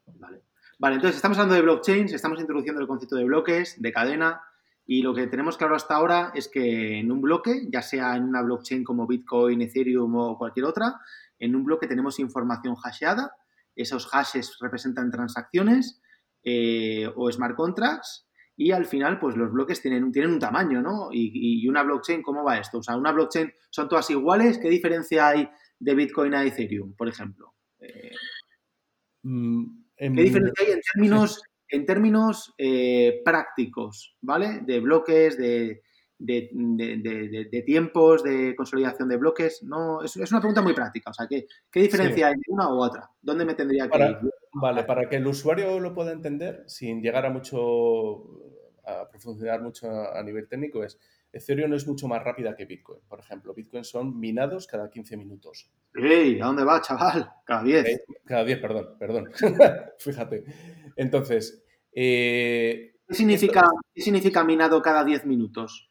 [0.07, 0.43] Vale.
[0.79, 4.43] Vale, entonces estamos hablando de blockchains, estamos introduciendo el concepto de bloques, de cadena,
[4.87, 8.25] y lo que tenemos claro hasta ahora es que en un bloque, ya sea en
[8.25, 11.01] una blockchain como Bitcoin, Ethereum o cualquier otra,
[11.39, 13.33] en un bloque tenemos información hasheada,
[13.75, 16.01] esos hashes representan transacciones
[16.45, 18.27] eh, o smart contracts
[18.57, 21.09] y al final pues los bloques tienen, tienen un tamaño, ¿no?
[21.11, 22.79] Y, una blockchain, ¿cómo va esto?
[22.79, 27.09] O sea, una blockchain son todas iguales, ¿qué diferencia hay de Bitcoin a Ethereum, por
[27.09, 27.55] ejemplo?
[27.81, 28.13] Eh,
[29.23, 29.65] mm,
[29.97, 34.61] ¿Qué diferencia hay en términos, en términos eh, prácticos, ¿vale?
[34.65, 35.83] De bloques, de,
[36.27, 39.63] de, tiempos, de consolidación de bloques.
[39.63, 41.11] No, es, una pregunta muy práctica.
[41.11, 43.11] O sea, ¿qué, qué diferencia hay entre una u otra?
[43.21, 44.19] ¿Dónde me tendría que ir?
[44.53, 48.23] Vale, para que el usuario lo pueda entender, sin llegar a mucho
[48.87, 50.99] a profundizar mucho a, nivel técnico, es
[51.33, 53.01] Ethereum es mucho más rápida que Bitcoin.
[53.09, 55.71] Por ejemplo, Bitcoin son minados cada 15 minutos.
[55.95, 56.41] ¡Ey!
[56.41, 57.29] ¿A dónde va, chaval?
[57.45, 58.05] Cada 10.
[58.25, 59.31] Cada 10, perdón, perdón.
[59.99, 60.45] Fíjate.
[60.97, 61.65] Entonces.
[61.93, 65.91] Eh, ¿Qué, significa, ¿Qué significa minado cada 10 minutos?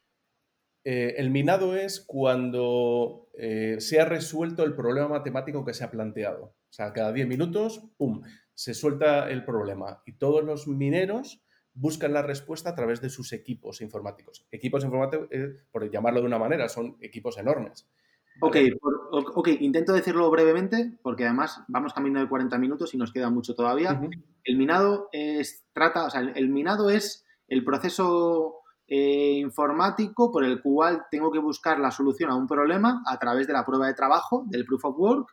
[0.83, 5.91] Eh, el minado es cuando eh, se ha resuelto el problema matemático que se ha
[5.91, 6.43] planteado.
[6.43, 8.21] O sea, cada 10 minutos, ¡pum!,
[8.53, 13.33] se suelta el problema y todos los mineros buscan la respuesta a través de sus
[13.33, 14.45] equipos informáticos.
[14.51, 17.89] Equipos informáticos, eh, por llamarlo de una manera, son equipos enormes.
[18.41, 18.57] Ok,
[19.59, 24.01] intento decirlo brevemente porque además vamos camino de 40 minutos y nos queda mucho todavía.
[24.43, 28.62] El minado es, trata, o sea, el minado es el proceso
[28.95, 33.47] eh, informático por el cual tengo que buscar la solución a un problema a través
[33.47, 35.31] de la prueba de trabajo, del proof of work,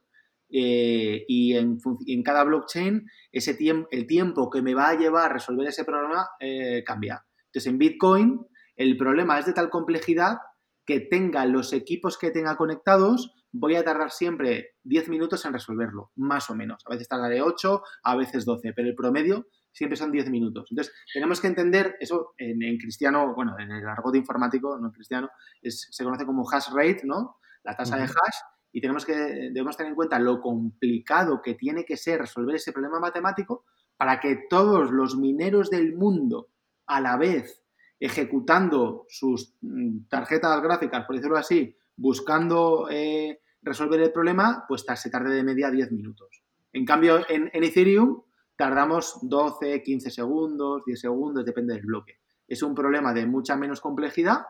[0.48, 1.78] eh, y en,
[2.24, 3.58] cada blockchain ese
[3.90, 7.22] el tiempo que me va a llevar a resolver ese problema eh, cambia.
[7.48, 8.40] Entonces, en Bitcoin
[8.76, 10.38] el problema es de tal complejidad
[10.86, 16.12] que tenga los equipos que tenga conectados, voy a tardar siempre 10 minutos en resolverlo,
[16.16, 16.82] más o menos.
[16.86, 20.68] A veces tardaré 8, a veces 12, pero el promedio siempre son 10 minutos.
[20.70, 25.30] Entonces, tenemos que entender eso en, cristiano, bueno, en el argot informático, no en cristiano,
[25.62, 27.36] se conoce como hash rate, ¿no?
[27.62, 28.38] La tasa de hash,
[28.72, 32.72] y tenemos que, debemos tener en cuenta lo complicado que tiene que ser resolver ese
[32.72, 33.64] problema matemático
[33.96, 36.48] para que todos los mineros del mundo
[36.86, 37.62] a la vez
[37.98, 45.10] ejecutando sus mm, tarjetas gráficas, por decirlo así, buscando eh, resolver el problema, pues se
[45.10, 46.42] tarde de media 10 minutos.
[46.72, 48.22] En cambio, en, Ethereum
[48.61, 52.18] tardamos 12, 15 segundos, 10 segundos, depende del bloque.
[52.46, 54.40] Es un problema de mucha menos complejidad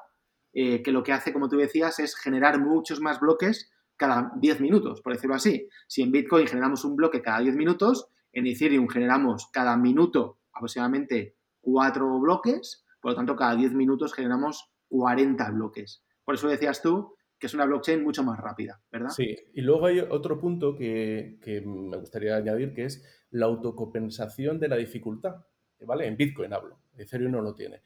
[0.53, 4.63] eh, que lo que hace, como tú decías, es generar muchos más bloques cada 10
[4.63, 5.69] minutos, por decirlo así.
[5.87, 11.37] Si en Bitcoin generamos un bloque cada 10 minutos, en Ethereum generamos cada minuto aproximadamente
[11.61, 16.03] 4 bloques, por lo tanto cada 10 minutos generamos 40 bloques.
[16.25, 19.09] Por eso decías tú que es una blockchain mucho más rápida, ¿verdad?
[19.09, 24.69] Sí, y luego hay otro punto que, me gustaría añadir, que es la autocompensación de
[24.69, 25.37] la dificultad,
[25.81, 26.07] ¿vale?
[26.07, 27.81] En Bitcoin hablo, Ethereum no lo tiene.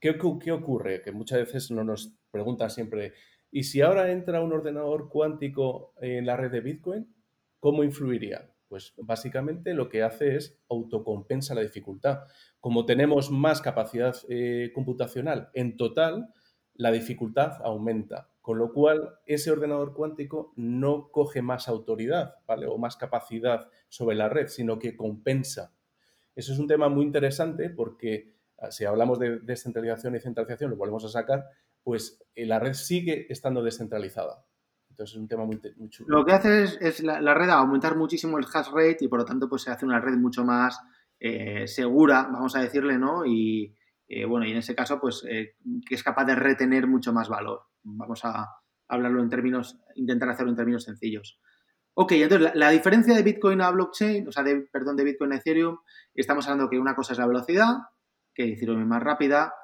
[0.00, 1.02] ¿Qué, ¿Qué, ocurre?
[1.02, 3.12] Que muchas veces no nos preguntan siempre,
[3.50, 7.14] y si ahora entra un ordenador cuántico en la red de Bitcoin,
[7.60, 8.50] ¿cómo influiría?
[8.68, 12.20] Pues básicamente lo que hace es autocompensa la dificultad.
[12.58, 16.32] Como tenemos más capacidad eh, computacional en total,
[16.72, 18.30] la dificultad aumenta.
[18.44, 22.66] Con lo cual, ese ordenador cuántico no coge más autoridad, ¿vale?
[22.66, 25.72] O más capacidad sobre la red, sino que compensa.
[26.36, 30.76] Eso es un tema muy interesante porque ah, si hablamos de descentralización y centralización, lo
[30.76, 31.46] volvemos a sacar,
[31.82, 34.44] pues eh, la red sigue estando descentralizada.
[34.90, 36.18] Entonces es un tema muy, chulo.
[36.18, 39.48] Lo que hace es, la, red aumentar muchísimo el hash rate y por lo tanto
[39.48, 40.82] pues se hace una red mucho más
[41.18, 43.24] eh, segura, vamos a decirle, ¿no?
[43.24, 43.74] Y
[44.08, 47.62] eh, bueno, y en ese caso pues que es capaz de retener mucho más valor.
[47.82, 48.48] Vamos a
[48.88, 51.38] hablarlo en términos, intentar hacerlo en términos sencillos.
[51.94, 55.36] Ok, entonces la, diferencia de Bitcoin a blockchain, o sea, de, perdón, de Bitcoin a
[55.36, 55.78] Ethereum,
[56.12, 57.74] estamos hablando que una cosa es la velocidad,
[58.34, 59.54] que Ethereum es más rápida,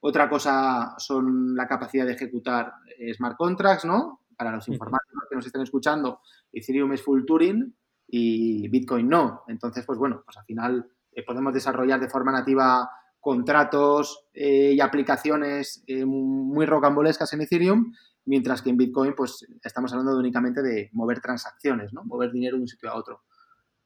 [0.00, 4.22] otra cosa son la capacidad de ejecutar eh, smart contracts, ¿no?
[4.36, 6.20] Para los informáticos que nos estén escuchando,
[6.52, 7.74] Ethereum es full Turing
[8.08, 9.44] y Bitcoin no.
[9.46, 12.90] Entonces, pues bueno, pues al final eh, podemos desarrollar de forma nativa
[13.26, 17.92] contratos eh, y aplicaciones muy rocambolescas en Ethereum,
[18.24, 22.04] mientras que en Bitcoin, pues estamos hablando únicamente de mover transacciones, ¿no?
[22.04, 23.22] Mover dinero de un sitio a otro.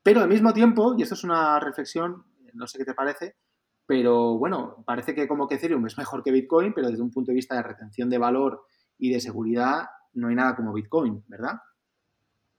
[0.02, 2.22] Pero al mismo tiempo, y esto es una reflexión,
[2.52, 3.36] no sé qué te parece,
[3.86, 7.30] pero bueno, parece que como que Ethereum es mejor que Bitcoin, pero desde un punto
[7.30, 8.66] de vista de retención de valor
[8.98, 11.60] y de seguridad no hay nada como Bitcoin, ¿verdad?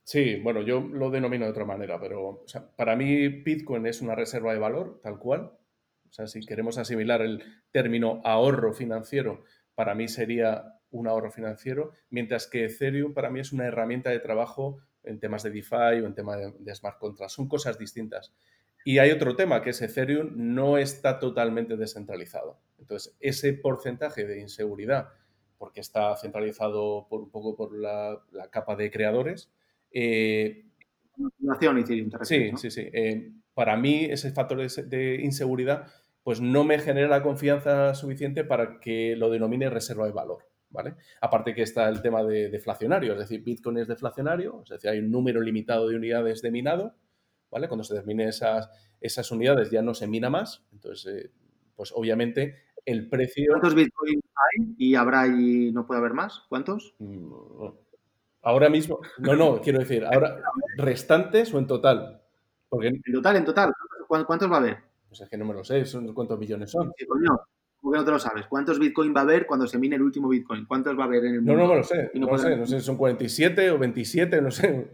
[0.03, 2.43] Sí, bueno, yo lo denomino de otra manera, pero
[2.75, 5.51] para mí Bitcoin es una reserva de valor, tal cual.
[6.11, 7.41] O sea, si queremos asimilar el
[7.71, 9.45] término ahorro financiero,
[9.75, 14.19] para mí sería un ahorro financiero, mientras que Ethereum para mí es una herramienta de
[14.19, 17.33] trabajo en temas de DeFi o en temas de, de smart contracts.
[17.33, 18.33] Son cosas distintas.
[18.83, 22.59] Y hay otro tema, que es Ethereum no está totalmente descentralizado.
[22.77, 25.13] Entonces, ese porcentaje de inseguridad,
[25.57, 29.49] porque está centralizado por un poco por la, capa de creadores.
[29.91, 30.65] Eh,
[31.53, 31.85] Ethereum,
[32.23, 32.89] Sí, sí, sí.
[32.91, 35.87] Eh, para mí, ese factor de, inseguridad,
[36.23, 40.47] pues no me genera la confianza suficiente para que lo denomine reserva de valor.
[40.69, 40.95] ¿Vale?
[41.19, 44.99] Aparte que está el tema de deflacionario, es decir, Bitcoin es deflacionario, es decir, hay
[44.99, 46.95] un número limitado de unidades de minado,
[47.49, 48.69] cuando se terminen esas,
[49.01, 51.31] esas unidades ya no se mina más, entonces, eh,
[51.75, 52.55] pues obviamente
[52.85, 53.51] el precio...
[53.51, 56.43] ¿Cuántos Bitcoin hay y habrá y no puede haber más?
[56.47, 56.95] ¿Cuántos?
[56.99, 57.65] Mm,
[58.43, 60.41] ahora mismo, no, no, quiero decir, ahora
[60.77, 62.21] restantes o en total.
[62.69, 62.87] Porque...
[62.87, 63.73] En total, en total,
[64.07, 64.90] ¿cuántos va a haber?
[65.11, 66.93] Pues es que no me lo sé, son cuántos billones son.
[67.05, 68.45] ¿Cómo que no te lo sabes?
[68.45, 70.65] ¿Cuántos Bitcoin va a haber cuando se mine el último Bitcoin?
[70.65, 71.53] ¿Cuántos va a haber en el mundo?
[71.53, 72.11] No, no me lo sé.
[72.13, 74.89] No, no, sé, no sé, son 47 o 27, no sé.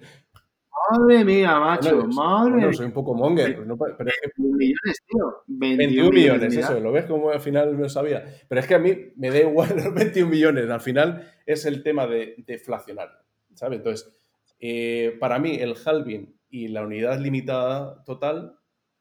[0.89, 3.63] Madre mía, macho, madre No, soy un poco monger.
[3.67, 5.43] No, pero es que, millones, tío.
[5.45, 8.25] 21, millones, eso, lo ves como al final no sabía.
[8.47, 11.83] Pero es que a mí me da igual los 21 millones, al final es el
[11.83, 13.19] tema de deflacionario,
[13.53, 13.77] ¿sabes?
[13.77, 14.19] Entonces,
[14.59, 18.56] eh, para mí el halving y la unidad limitada total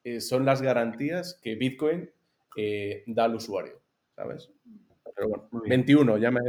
[0.07, 2.09] eh, son las garantías que Bitcoin
[2.57, 3.81] eh, da al usuario,
[4.15, 4.53] ¿sabes?
[5.17, 6.41] Pero bueno, 21, ya me...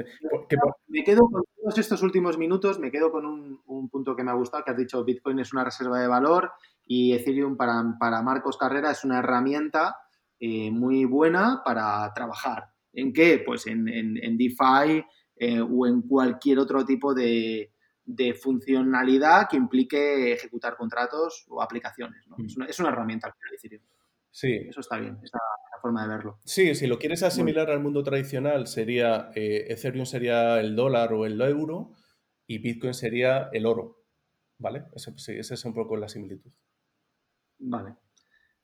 [0.87, 4.35] Me quedo con todos estos últimos minutos, me quedo con un, punto que me ha
[4.35, 6.51] gustado, que has dicho, Bitcoin es una reserva de valor
[6.85, 9.95] y Ethereum para, para Marcos Carrera es una herramienta
[10.39, 12.65] eh, muy buena para trabajar.
[12.93, 13.41] ¿En qué?
[13.43, 13.85] Pues en,
[14.37, 15.03] DeFi
[15.35, 17.71] eh, o en cualquier otro tipo de,
[18.33, 22.27] funcionalidad que implique ejecutar contratos o aplicaciones.
[22.27, 22.35] ¿no?
[22.37, 22.63] Mm.
[22.67, 23.81] Es, una, herramienta al final
[24.31, 24.53] Sí.
[24.69, 25.39] Eso está bien, esa,
[25.81, 26.39] forma de verlo.
[26.43, 31.25] Sí, si lo quieres asimilar al mundo tradicional, sería eh, Ethereum sería el dólar o
[31.25, 31.93] el euro
[32.45, 34.03] y Bitcoin sería el oro.
[34.59, 34.85] ¿Vale?
[34.95, 36.51] Esa es un poco la similitud.
[37.59, 37.95] Vale.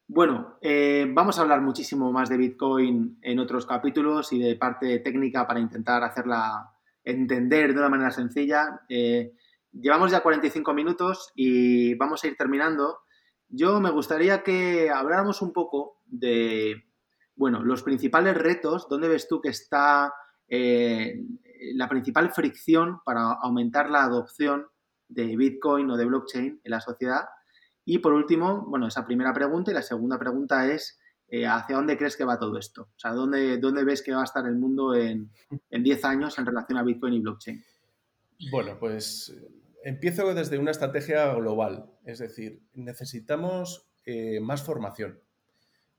[0.08, 5.00] Bueno, eh, vamos a hablar muchísimo más de Bitcoin en otros capítulos y de parte
[5.00, 6.73] técnica para intentar hacerla
[7.04, 8.82] entender de una manera sencilla.
[8.90, 9.34] Eh,
[9.72, 13.00] llevamos ya 45 minutos y vamos a ir terminando.
[13.50, 16.86] Yo me gustaría que habláramos un poco de,
[17.36, 20.14] bueno, los principales retos, dónde ves tú que está
[20.48, 21.22] eh,
[21.74, 24.68] la principal fricción para aumentar la adopción
[25.08, 27.26] de Bitcoin o de blockchain en la sociedad
[27.86, 31.00] y por último, bueno, esa primera pregunta y la segunda pregunta es,
[31.34, 32.84] eh, ¿hacia dónde crees que va todo esto?
[32.96, 35.32] O sea, ¿dónde, dónde ves que va a estar el mundo en,
[35.72, 37.60] 10 años en relación a Bitcoin y blockchain?
[38.52, 39.36] Bueno, pues
[39.84, 45.20] empiezo desde una estrategia global, es decir, necesitamos eh, más formación,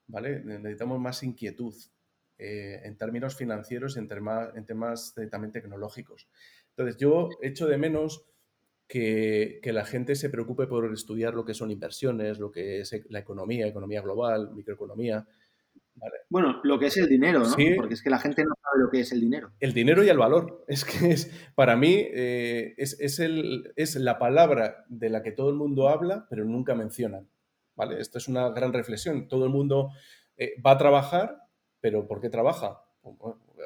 [0.06, 0.38] ¿vale?
[0.44, 1.74] Necesitamos más inquietud
[2.38, 4.08] eh, en términos financieros y en,
[4.54, 6.28] en temas también tecnológicos.
[6.76, 8.24] Entonces, yo echo de menos
[8.86, 13.18] que, la gente se preocupe por estudiar lo que son inversiones, lo que es la
[13.18, 15.26] economía, economía global, microeconomía.
[16.28, 17.54] Bueno, lo que es el dinero, ¿no?
[17.76, 19.52] Porque es que la gente no sabe lo que es el dinero.
[19.60, 20.64] El dinero y el valor.
[20.68, 25.50] Es que es, para mí, eh, es, el, es la palabra de la que todo
[25.50, 27.28] el mundo habla, pero nunca mencionan.
[27.76, 28.00] ¿Vale?
[28.00, 29.28] Esto es una gran reflexión.
[29.28, 29.90] Todo el mundo
[30.36, 31.38] eh, va a trabajar,
[31.80, 32.80] pero ¿por qué trabaja?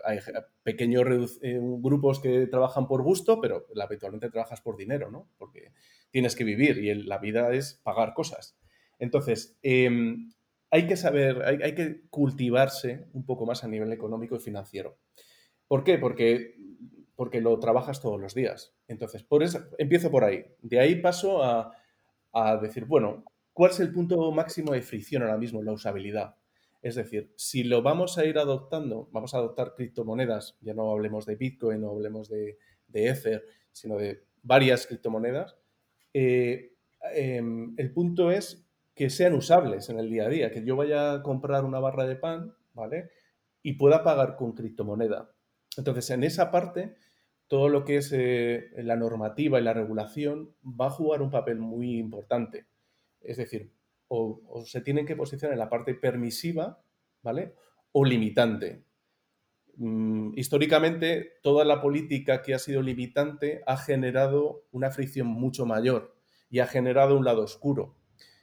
[0.04, 0.18] Hay
[0.62, 5.28] pequeños eh, grupos que trabajan por gusto, pero habitualmente trabajas por dinero, ¿no?
[5.38, 5.72] Porque
[6.10, 8.58] tienes que vivir y la vida es pagar cosas.
[8.98, 10.30] Entonces, em,
[10.70, 14.98] hay que saber, hay, que cultivarse un poco más a nivel económico y financiero.
[15.66, 15.98] ¿Por qué?
[15.98, 16.56] Porque,
[17.14, 18.74] porque lo trabajas todos los días.
[18.86, 20.44] Entonces, por eso, empiezo por ahí.
[20.60, 21.72] De ahí paso a,
[22.32, 25.62] a decir, bueno, ¿cuál es el punto máximo de fricción ahora mismo?
[25.62, 26.36] La usabilidad.
[26.80, 31.26] Es decir, si lo vamos a ir adoptando, vamos a adoptar criptomonedas, ya no hablemos
[31.26, 32.58] de Bitcoin, no hablemos de,
[32.92, 35.56] Ether, sino de varias criptomonedas,
[36.14, 36.74] eh,
[37.14, 41.12] em, el punto es que sean usables en el día a día, que yo vaya
[41.12, 43.10] a comprar una barra de pan, ¿vale?
[43.62, 45.30] Y pueda pagar con criptomoneda.
[45.76, 46.96] Entonces, en esa parte,
[47.46, 51.58] todo lo que es eh, la normativa y la regulación va a jugar un papel
[51.58, 52.66] muy importante.
[53.20, 53.72] Es decir,
[54.08, 56.82] o, se tienen que posicionar en la parte permisiva,
[57.22, 57.54] ¿vale?
[57.92, 58.84] O limitante.
[59.76, 66.16] Mm, históricamente, toda la política que ha sido limitante ha generado una fricción mucho mayor
[66.50, 67.94] y ha generado un lado oscuro.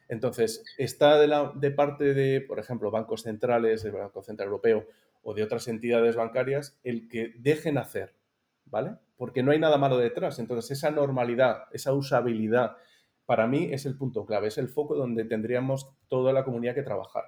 [0.08, 4.88] Entonces, está de, de parte de, por ejemplo, bancos centrales, del Banco Central Europeo
[5.24, 8.14] o de otras entidades bancarias, el que dejen hacer,
[8.66, 8.98] ¿vale?
[9.18, 10.38] Porque no hay nada malo detrás.
[10.38, 12.78] Entonces, esa normalidad, esa usabilidad,
[13.26, 16.84] para mí es el punto clave, es el foco donde tendríamos toda la comunidad que
[16.84, 17.24] trabajar.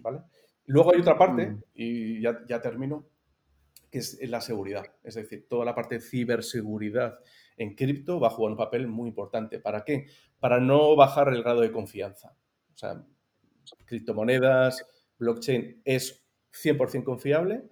[0.00, 0.20] ¿vale?
[0.66, 1.62] Luego hay otra parte, mm.
[1.74, 3.06] y ya, termino,
[3.90, 4.84] que es la seguridad.
[5.02, 7.18] Es decir, toda la parte de ciberseguridad
[7.56, 9.58] en cripto va a jugar un papel muy importante.
[9.58, 10.06] ¿Para qué?
[10.38, 12.36] Para no bajar el grado de confianza.
[12.72, 13.04] O sea,
[13.84, 14.86] criptomonedas,
[15.18, 17.64] blockchain es 100% confiable,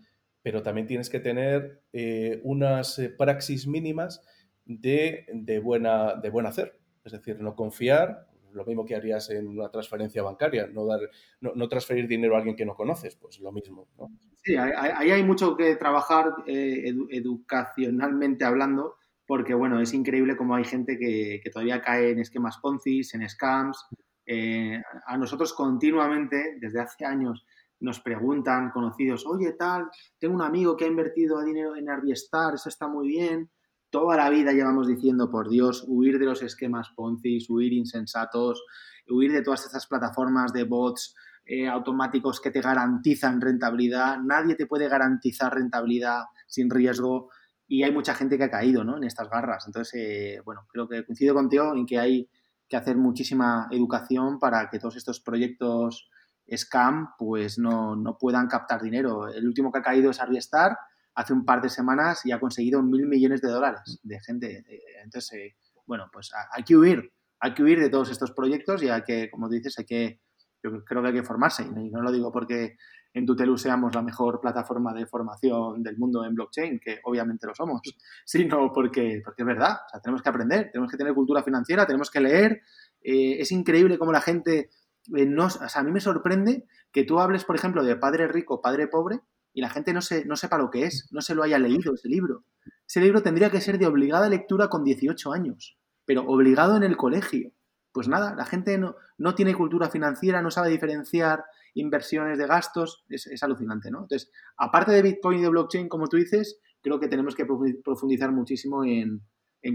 [0.42, 4.20] pero también tienes que tener eh, unas eh, praxis mínimas
[4.64, 6.77] de, de, buena, de buen hacer.
[7.08, 11.00] Es decir, no confiar, lo mismo que harías en una transferencia bancaria, no, dar,
[11.40, 13.88] no, transferir dinero a alguien que no conoces, pues lo mismo.
[14.36, 18.96] Sí, ahí hay mucho que trabajar eh, educacionalmente hablando,
[19.26, 23.86] porque bueno, es increíble cómo hay gente que, todavía cae en esquemas Ponzi, en scams.
[24.26, 27.46] Eh, a nosotros continuamente, desde hace años,
[27.80, 29.88] nos preguntan conocidos, oye, tal,
[30.18, 33.50] tengo un amigo que ha invertido dinero en Airbstar, eso está muy bien,
[33.90, 38.62] toda la vida llevamos diciendo, por Dios, huir de los esquemas Ponzi, huir insensatos,
[39.08, 41.14] huir de todas estas plataformas de bots
[41.44, 44.18] eh, automáticos que te garantizan rentabilidad.
[44.18, 47.30] Nadie te puede garantizar rentabilidad sin riesgo
[47.66, 48.96] y hay mucha gente que ha caído ¿no?
[48.96, 49.64] en estas garras.
[49.66, 52.28] Entonces, eh, bueno, creo que coincido contigo en que hay
[52.68, 56.10] que hacer muchísima educación para que todos estos proyectos
[56.54, 59.28] scam pues no, no puedan captar dinero.
[59.28, 60.76] El último que ha caído es Arviestar
[61.18, 64.64] hace un par de semanas y ha conseguido mil millones de dólares de gente.
[65.02, 68.88] Entonces, eh, bueno, pues hay que huir, hay que huir de todos estos proyectos y
[68.88, 70.20] hay que, como dices, hay que,
[70.62, 71.64] yo creo que hay que formarse.
[71.64, 72.76] Y no lo digo porque
[73.12, 77.54] en Tutelu seamos la mejor plataforma de formación del mundo en blockchain, que obviamente lo
[77.54, 77.82] somos,
[78.24, 79.76] sino porque, porque es verdad.
[80.00, 82.62] Tenemos que aprender, tenemos que tener cultura financiera, tenemos que leer.
[83.02, 84.70] Eh, es increíble cómo la gente...
[85.16, 88.28] Eh, no, o sea, a mí me sorprende que tú hables, por ejemplo, de padre
[88.28, 89.20] rico, padre pobre,
[89.58, 91.92] y la gente no, se, no sepa lo que es, no se lo haya leído
[91.92, 92.44] ese libro.
[92.86, 96.96] Ese libro tendría que ser de obligada lectura con 18 años, pero obligado en el
[96.96, 97.50] colegio.
[97.90, 101.42] Pues nada, la gente no, no tiene cultura financiera, no sabe diferenciar
[101.74, 104.02] inversiones de gastos, es, alucinante, ¿no?
[104.02, 108.30] Entonces, aparte de Bitcoin y de blockchain, como tú dices, creo que tenemos que profundizar
[108.30, 109.20] muchísimo en,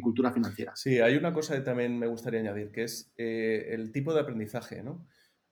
[0.02, 0.74] cultura financiera.
[0.78, 4.22] Sí, hay una cosa que también me gustaría añadir, que es eh, el tipo de
[4.22, 5.06] aprendizaje, ¿no?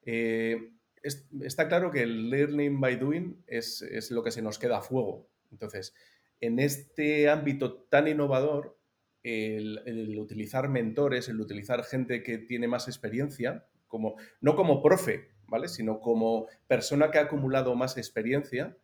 [0.04, 0.72] Eh,
[1.04, 5.28] está claro que el learning by doing es, lo que se nos queda a fuego.
[5.52, 5.94] Entonces,
[6.40, 8.78] en este ámbito tan innovador,
[9.24, 15.68] el, utilizar mentores, el utilizar gente que tiene más experiencia, como, no como profe, ¿vale?
[15.68, 18.78] Sino como persona que ha acumulado más experiencia.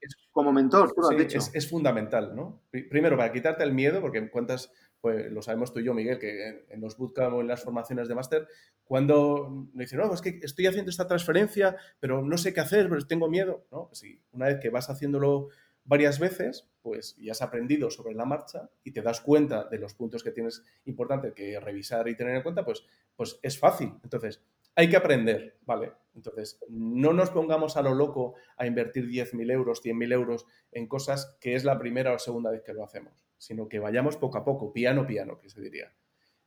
[0.00, 1.38] Es, como mentor, tú lo has dicho.
[1.52, 2.62] Es, fundamental, ¿no?
[2.70, 6.18] Primero, para quitarte el miedo, porque en cuentas, pues lo sabemos tú y yo, Miguel,
[6.18, 8.48] que en los bootcamp o en las formaciones de máster,
[8.84, 12.88] cuando me dicen, no, es que estoy haciendo esta transferencia, pero no sé qué hacer,
[12.88, 13.88] pero tengo miedo, ¿no?
[13.88, 15.48] Pues una vez que vas haciéndolo
[15.84, 19.94] varias veces, pues ya has aprendido sobre la marcha y te das cuenta de los
[19.94, 22.84] puntos que tienes importante que revisar y tener en cuenta, pues,
[23.16, 23.94] pues es fácil.
[24.02, 24.42] Entonces,
[24.74, 25.92] hay que aprender, ¿vale?
[26.14, 31.36] Entonces, no nos pongamos a lo loco a invertir 10.000 euros, 100.000 euros en cosas
[31.40, 34.44] que es la primera o segunda vez que lo hacemos, sino que vayamos poco a
[34.44, 35.94] poco, piano, piano, que se diría.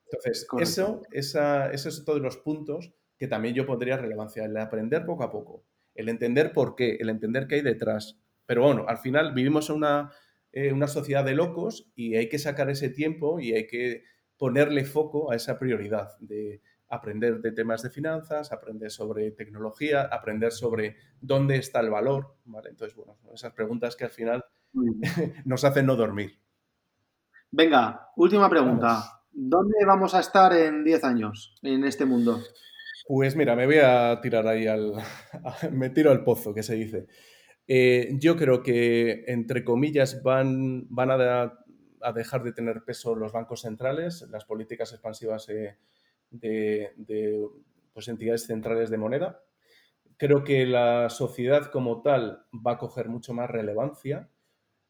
[0.05, 5.03] Entonces, eso, esa, esos son todos los puntos que también yo pondría relevancia, el aprender
[5.05, 5.65] poco a poco,
[5.95, 8.19] el entender por qué, el entender qué hay detrás.
[8.45, 10.11] Pero bueno, al final vivimos en una,
[10.51, 14.03] eh, una sociedad de locos y hay que sacar ese tiempo y hay que
[14.37, 20.51] ponerle foco a esa prioridad de aprender de temas de finanzas, aprender sobre tecnología, aprender
[20.51, 22.69] sobre dónde está el valor, ¿vale?
[22.69, 24.45] Entonces, bueno, esas preguntas que al final
[25.45, 26.42] nos hacen no dormir.
[27.55, 29.21] Venga, última pregunta.
[29.31, 32.41] ¿Dónde vamos a estar en 10 años en este mundo?
[33.07, 34.93] Pues mira, me voy a tirar ahí al...
[35.71, 37.05] me tiro al pozo, que se dice.
[37.67, 41.53] Eh, yo creo que, entre comillas, van, van a,
[42.15, 45.77] dejar de tener peso los bancos centrales, las políticas expansivas eh,
[46.31, 47.39] de,
[47.93, 49.43] pues, entidades centrales de moneda.
[50.17, 54.31] Creo que la sociedad como tal va a coger mucho más relevancia,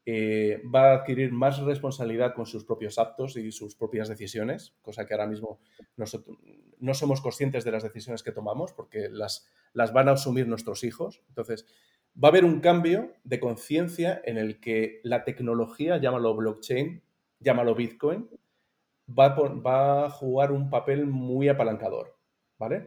[0.06, 5.06] eh, va a adquirir más responsabilidad con sus propios actos y sus propias decisiones, cosa
[5.06, 5.60] que ahora mismo
[6.78, 10.84] no somos conscientes de las decisiones que tomamos porque las, las van a asumir nuestros
[10.84, 11.22] hijos.
[11.28, 11.66] Entonces,
[12.22, 17.02] va a haber un cambio de conciencia en el que la tecnología, llámalo blockchain,
[17.40, 18.28] llámalo Bitcoin,
[19.08, 22.16] va a, jugar un papel muy apalancador,
[22.58, 22.86] ¿vale?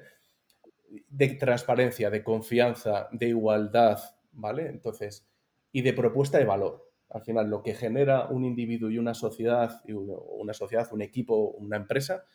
[1.09, 3.99] De transparencia, de confianza, de igualdad,
[4.31, 4.67] ¿vale?
[4.67, 5.27] Entonces,
[5.71, 6.86] y de propuesta de valor.
[7.09, 11.77] Al final, lo que genera un individuo y una sociedad, una sociedad, un equipo, una
[11.77, 12.25] empresa,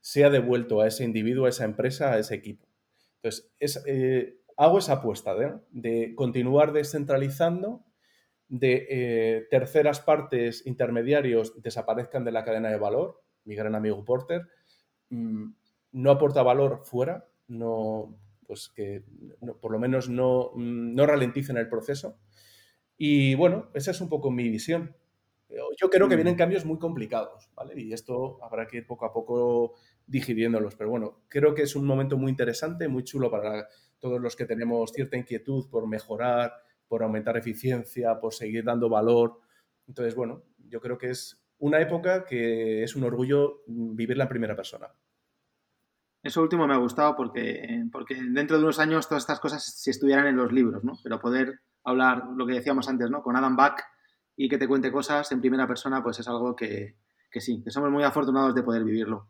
[0.00, 2.66] sea devuelto a ese individuo, a esa empresa, a ese equipo.
[3.22, 5.34] Entonces, eh, hago esa apuesta
[5.70, 7.84] de continuar descentralizando,
[8.48, 14.48] de eh, terceras partes intermediarios desaparezcan de la cadena de valor mi gran amigo Porter,
[15.10, 15.46] mm,
[15.92, 19.04] no aporta valor fuera, no, pues que
[19.60, 22.18] por lo menos no, mm, no ralenticen el proceso.
[22.96, 24.96] Y bueno, esa es un poco mi visión.
[25.80, 26.38] Yo creo que vienen mm.
[26.38, 27.80] cambios muy complicados, ¿vale?
[27.80, 29.74] Y esto habrá que ir poco a poco
[30.06, 30.74] digiriéndolos.
[30.74, 33.68] Pero bueno, creo que es un momento muy interesante, muy chulo para
[33.98, 36.54] todos los que tenemos cierta inquietud por mejorar,
[36.88, 39.40] por aumentar eficiencia, por seguir dando valor.
[39.86, 44.56] Entonces, bueno, yo creo que es una época que es un orgullo vivirla en primera
[44.56, 44.88] persona.
[46.22, 49.90] Eso último me ha gustado porque, porque dentro de unos años todas estas cosas se
[49.90, 50.94] estudiarán en los libros, ¿no?
[51.02, 53.22] Pero poder hablar, lo que decíamos antes, ¿no?
[53.22, 53.84] Con Adam Back
[54.36, 56.96] y que te cuente cosas en primera persona, pues es algo que,
[57.36, 59.28] sí, que somos muy afortunados de poder vivirlo.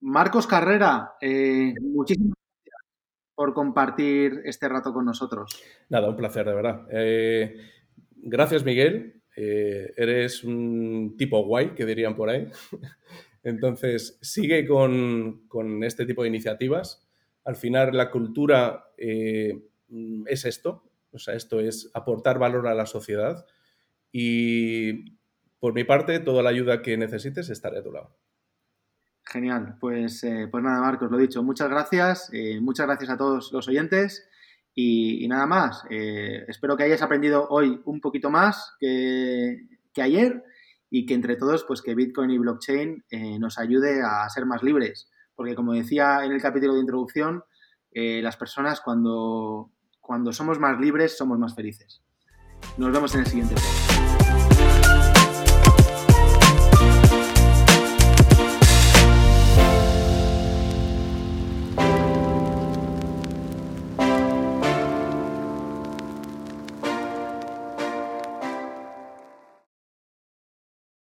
[0.00, 2.84] Marcos Carrera, eh, muchísimas gracias
[3.34, 5.62] por compartir este rato con nosotros.
[5.88, 6.86] Nada, un placer, de verdad.
[6.90, 7.56] Eh,
[8.16, 9.22] gracias, Miguel.
[9.36, 12.48] Eh, eres un tipo guay, que dirían por ahí.
[13.42, 17.06] Entonces, sigue con, este tipo de iniciativas.
[17.44, 23.46] Al final, la cultura es esto, o sea, esto es aportar valor a la sociedad
[24.12, 25.18] y
[25.58, 28.16] por mi parte, toda la ayuda que necesites estaré a tu lado.
[29.24, 32.30] Genial, pues, eh, pues nada, Marcos, lo dicho, muchas gracias,
[32.60, 34.26] muchas gracias a todos los oyentes.
[34.74, 40.42] Y, nada más, eh, espero que hayas aprendido hoy un poquito más que, ayer
[40.88, 44.62] y que entre todos, pues que Bitcoin y blockchain eh, nos ayude a ser más
[44.62, 45.10] libres.
[45.34, 47.44] Porque como decía en el capítulo de introducción,
[47.90, 49.70] eh, las personas cuando,
[50.10, 52.02] cuando somos más libres somos más felices.
[52.76, 53.54] Nos vemos en el siguiente.